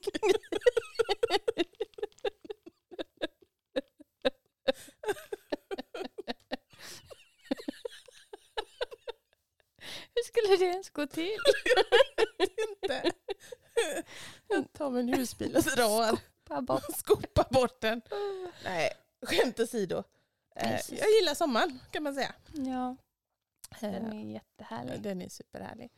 Hur 10.15 10.23
skulle 10.23 10.57
det 10.57 10.71
ens 10.71 10.89
gå 10.89 11.07
till? 11.07 11.37
Inte. 12.39 13.11
Jag 14.47 14.73
tar 14.73 14.89
min 14.89 15.13
husbil 15.13 15.55
och 15.55 15.63
drar. 15.63 16.19
Bara 16.45 16.61
bort. 16.61 16.97
Skopa 16.97 17.47
bort 17.49 17.81
den. 17.81 18.01
Nej, 18.63 18.91
skämt 19.21 19.59
åsido. 19.59 20.03
Eh. 20.55 20.79
Jag 20.89 21.09
gillar 21.19 21.33
sommaren 21.33 21.79
kan 21.91 22.03
man 22.03 22.15
säga. 22.15 22.33
Ja, 22.53 22.95
den 23.79 23.93
Eh, 24.05 24.19
är 24.19 24.33
jättehärlig. 24.33 25.01
Den 25.01 25.21
är 25.21 25.29
superhärlig. 25.29 25.91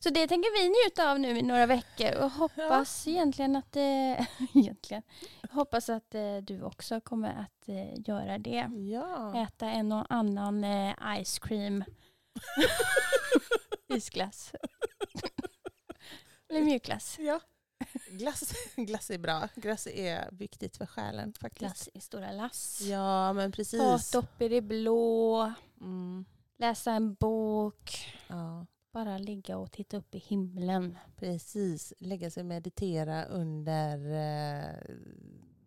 Så 0.00 0.10
det 0.10 0.28
tänker 0.28 0.62
vi 0.62 0.68
njuta 0.68 1.10
av 1.10 1.20
nu 1.20 1.38
i 1.38 1.42
några 1.42 1.66
veckor 1.66 2.14
och 2.14 2.30
hoppas 2.30 3.08
egentligen 3.08 3.56
att 3.56 3.72
det, 3.72 4.26
egentligen, 4.54 5.02
jag 5.42 5.48
hoppas 5.48 5.88
att 5.88 6.14
eh, 6.14 6.36
du 6.36 6.62
också 6.62 7.00
kommer 7.00 7.28
att 7.34 7.68
eh, 7.68 8.08
göra 8.08 8.38
det. 8.38 8.70
Ja. 8.92 9.42
Äta 9.42 9.66
en 9.66 9.92
och 9.92 10.06
annan 10.08 10.64
eh, 10.64 11.24
ice 11.24 11.38
cream. 11.38 11.84
Isglass. 13.88 14.52
Eller 16.48 16.60
mjukglass. 16.60 17.16
ja. 17.18 17.40
Glass, 18.10 18.52
glass 18.76 19.10
är 19.10 19.18
bra. 19.18 19.48
Glass 19.54 19.86
är 19.86 20.28
viktigt 20.32 20.76
för 20.76 20.86
själen 20.86 21.32
faktiskt. 21.32 21.60
Glass 21.60 21.88
i 21.94 22.00
stora 22.00 22.32
lass. 22.32 22.80
Ja, 22.80 23.32
men 23.32 23.52
precis. 23.52 24.10
Ta 24.10 24.22
i 24.38 24.48
det 24.48 24.60
blå. 24.60 25.52
Mm. 25.80 26.24
Läsa 26.56 26.92
en 26.92 27.14
bok. 27.14 28.14
Ja, 28.26 28.66
Bara 28.92 29.18
ligga 29.18 29.56
och 29.58 29.72
titta 29.72 29.96
upp 29.96 30.14
i 30.14 30.18
himlen. 30.18 30.98
precis. 31.16 31.92
Lägga 31.98 32.30
sig 32.30 32.40
och 32.40 32.46
meditera 32.46 33.24
under 33.24 33.98
eh, 34.12 34.74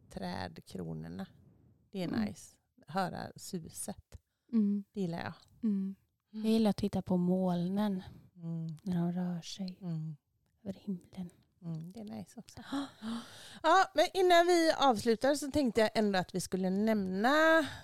trädkronorna. 0.10 1.26
Det 1.92 2.04
är 2.04 2.08
Mm. 2.08 2.22
nice. 2.22 2.56
Höra 2.88 3.32
suset. 3.36 4.18
Mm. 4.52 4.84
Det 4.94 5.02
gillar 5.02 5.20
jag. 5.24 5.34
Mm. 5.64 5.96
Jag 6.32 6.46
gillar 6.52 6.70
att 6.70 6.78
titta 6.78 7.02
på 7.02 7.18
molnen 7.18 8.04
Mm. 8.36 8.78
när 8.84 8.96
de 8.96 9.12
rör 9.12 9.42
sig 9.42 9.78
Mm. 9.82 10.16
över 10.64 10.74
himlen. 10.80 11.30
Mm, 11.62 11.92
det 11.92 12.00
är 12.00 12.04
nice 12.04 12.40
också. 12.40 12.64
Ja, 13.64 13.86
men 13.94 14.08
innan 14.14 14.48
vi 14.48 14.72
avslutar 14.78 15.36
så 15.36 15.52
tänkte 15.52 15.82
jag 15.82 15.90
ändå 15.96 16.20
att 16.20 16.36
vi 16.36 16.42
skulle 16.42 16.70
nämna 16.70 17.34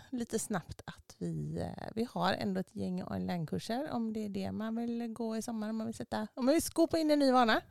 lite 0.10 0.40
snabbt 0.40 0.82
att 0.86 1.07
vi, 1.18 1.58
eh, 1.58 1.88
vi 1.96 2.08
har 2.12 2.34
ändå 2.34 2.60
ett 2.60 2.76
gäng 2.76 3.04
onlinekurser 3.04 3.92
om 3.92 4.14
det 4.14 4.26
är 4.26 4.30
det 4.30 4.52
man 4.52 4.76
vill 4.76 5.08
gå 5.08 5.38
i 5.38 5.42
sommar. 5.42 5.70
Om 5.70 5.78
man 5.78 5.88
vill, 5.88 5.96
sätta, 5.96 6.28
om 6.34 6.46
man 6.46 6.54
vill 6.54 6.62
skopa 6.64 6.98
in 6.98 7.12
en 7.12 7.20
ny 7.20 7.32
vana. 7.32 7.62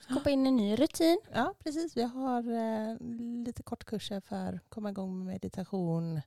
Skapa 0.00 0.30
in 0.30 0.46
en 0.46 0.56
ny 0.56 0.76
rutin. 0.76 1.20
Ja, 1.32 1.54
precis. 1.58 1.96
Vi 1.96 2.02
har 2.02 2.52
eh, 2.52 2.96
lite 3.44 3.62
kortkurser 3.62 4.20
för 4.20 4.52
att 4.52 4.68
komma 4.70 4.90
igång 4.90 5.18
med 5.18 5.26
meditation, 5.26 6.20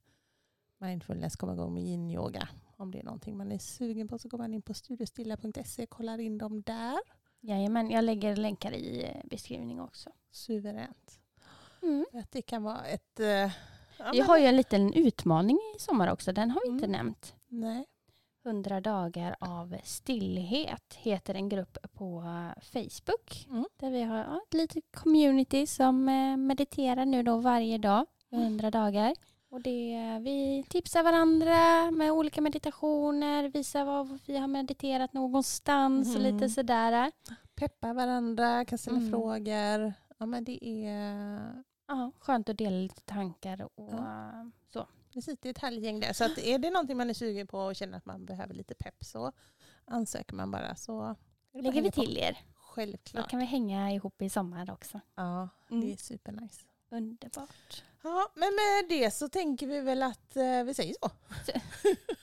mindfulness, 0.77 1.35
komma 1.35 1.53
igång 1.53 1.73
med 1.73 1.83
yin-yoga. 1.83 2.47
Om 2.77 2.91
det 2.91 2.99
är 2.99 3.03
någonting 3.03 3.37
man 3.37 3.51
är 3.51 3.57
sugen 3.59 4.07
på 4.07 4.19
så 4.19 4.27
går 4.27 4.37
man 4.37 4.53
in 4.53 4.61
på 4.61 4.73
studiestilla.se 4.73 5.83
och 5.83 5.89
kollar 5.89 6.19
in 6.19 6.37
dem 6.37 6.61
där. 6.61 6.97
Jajamän, 7.39 7.91
jag 7.91 8.03
lägger 8.03 8.35
länkar 8.35 8.71
i 8.71 9.03
eh, 9.03 9.29
beskrivning 9.29 9.81
också. 9.81 10.09
Suveränt. 10.31 11.19
Mm. 11.81 12.05
Att 12.13 12.31
det 12.31 12.41
kan 12.41 12.63
vara 12.63 12.85
ett... 12.85 13.19
eh, 13.19 13.51
ja, 13.99 14.09
Vi 14.11 14.17
men- 14.17 14.27
har 14.27 14.37
ju 14.37 14.45
en 14.45 14.55
liten 14.57 14.93
utmaning 14.93 15.57
i 15.75 15.79
sommar 15.79 16.11
också, 16.11 16.31
den 16.31 16.51
har 16.51 16.61
vi 16.65 16.67
inte 16.71 16.85
Mm. 16.85 16.97
nämnt. 16.97 17.35
Nej. 17.47 17.85
100 18.45 18.81
dagar 18.81 19.35
av 19.39 19.75
stillhet 19.83 20.93
heter 20.97 21.35
en 21.35 21.49
grupp 21.49 21.77
på 21.93 22.23
Facebook. 22.61 23.45
Mm. 23.49 23.65
Där 23.79 23.91
vi 23.91 24.01
har 24.03 24.17
ja, 24.17 24.41
ett 24.47 24.53
litet 24.53 24.83
community 24.91 25.67
som 25.67 26.09
eh, 26.09 26.37
mediterar 26.37 27.05
nu 27.05 27.23
då 27.23 27.37
varje 27.37 27.77
dag 27.77 28.05
i 28.31 28.35
100 28.35 28.71
dagar. 28.71 29.13
Och 29.49 29.61
det, 29.61 30.19
vi 30.21 30.65
tipsar 30.69 31.03
varandra 31.03 31.91
med 31.91 32.11
olika 32.11 32.41
meditationer, 32.41 33.43
visar 33.49 33.85
var 33.85 34.19
vi 34.25 34.37
har 34.37 34.47
mediterat 34.47 35.13
någonstans 35.13 36.15
och 36.15 36.21
Mm. 36.21 36.35
lite 36.35 36.49
sådär. 36.49 37.11
Peppa 37.55 37.93
varandra, 37.93 38.65
kan 38.65 38.77
ställa 38.77 38.97
Mm. 38.97 39.09
frågor. 39.11 39.93
Ja, 40.17 40.25
men 40.25 40.43
det 40.43 40.65
är 40.65 41.63
Ja, 41.87 42.11
skönt 42.19 42.49
att 42.49 42.57
dela 42.57 42.77
lite 42.77 43.01
tankar 43.01 43.61
och 43.75 43.89
Ja. 43.91 43.97
eh, 43.97 44.47
så. 44.73 44.87
precis, 45.13 45.39
det 45.41 45.49
är 45.49 45.51
ett 45.51 45.57
härligt 45.57 45.83
gäng 45.83 45.99
där. 45.99 46.13
Så 46.13 46.23
att 46.25 46.37
är 46.37 46.59
det 46.59 46.69
någonting 46.69 46.97
man 46.97 47.09
är 47.09 47.13
sugen 47.13 47.47
på 47.47 47.59
och 47.59 47.75
känner 47.75 47.97
att 47.97 48.05
man 48.05 48.25
behöver 48.25 48.53
lite 48.53 48.75
pepp 48.75 49.03
så 49.03 49.31
ansöker 49.85 50.35
man 50.35 50.51
bara. 50.51 50.75
Så 50.75 51.15
lägger 51.53 51.71
vi 51.71 51.77
hänga 51.77 51.91
på. 51.91 52.01
till 52.01 52.17
er. 52.17 52.31
Då 52.31 52.37
Självklart. 52.81 53.29
kan 53.29 53.39
vi 53.39 53.45
hänga 53.45 53.91
ihop 53.91 54.21
i 54.21 54.29
sommar 54.29 54.71
också. 54.71 54.99
Ja, 55.15 55.49
Mm. 55.69 55.81
det 55.81 55.93
är 55.93 55.97
supernice. 55.97 56.61
Underbart. 56.89 57.83
Ja, 58.03 58.27
men 58.35 58.49
med 58.55 58.89
det 58.99 59.11
så 59.11 59.29
tänker 59.29 59.67
vi 59.67 59.81
väl 59.81 60.03
att 60.03 60.35
eh, 60.35 60.63
vi 60.63 60.73
säger 60.73 60.95
så. 61.01 61.09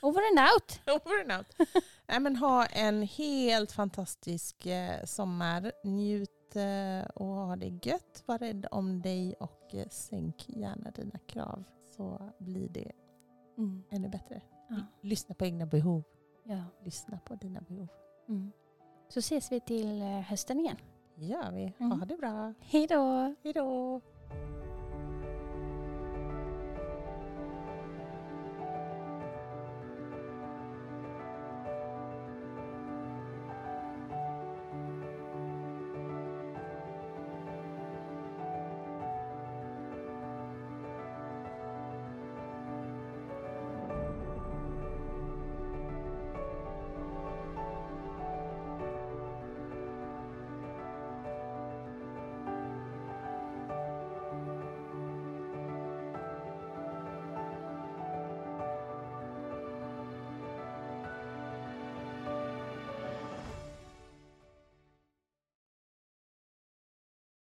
Over 0.01 0.21
and 0.31 0.39
out. 0.39 0.79
Over 1.05 1.21
and 1.21 1.31
out. 1.31 1.69
Nej, 2.07 2.19
men 2.19 2.35
ha 2.35 2.65
en 2.65 3.01
helt 3.03 3.71
fantastisk 3.71 4.65
eh, 4.65 5.05
sommar. 5.05 5.71
Njut 5.83 6.44
och 7.15 7.25
ha 7.25 7.55
det 7.55 7.85
gött. 7.85 8.23
Var 8.25 8.37
rädd 8.37 8.67
om 8.71 9.01
dig 9.01 9.33
och 9.39 9.75
eh, 9.75 9.87
sänk 9.89 10.49
gärna 10.49 10.91
dina 10.91 11.19
krav 11.27 11.63
så 11.89 12.29
blir 12.37 12.69
det 12.69 12.91
Mm. 13.57 13.83
ännu 13.89 14.09
bättre. 14.09 14.41
Ja. 14.69 14.75
Lyssna 15.01 15.35
på 15.35 15.45
egna 15.45 15.65
behov. 15.65 16.03
Ja. 16.43 16.63
Lyssna 16.83 17.19
på 17.25 17.35
dina 17.35 17.61
behov. 17.61 17.87
Mm. 18.29 18.51
Så 19.09 19.19
ses 19.19 19.51
vi 19.51 19.59
till 19.59 20.01
eh, 20.01 20.07
hösten 20.21 20.59
igen. 20.59 20.77
gör 21.15 21.51
vi. 21.51 21.73
Mm. 21.79 21.99
Ha 21.99 22.05
det 22.05 22.17
bra. 22.17 22.53
Hej 22.59 22.87
då! 22.87 23.35
Hej 23.43 23.53
då. 23.53 24.01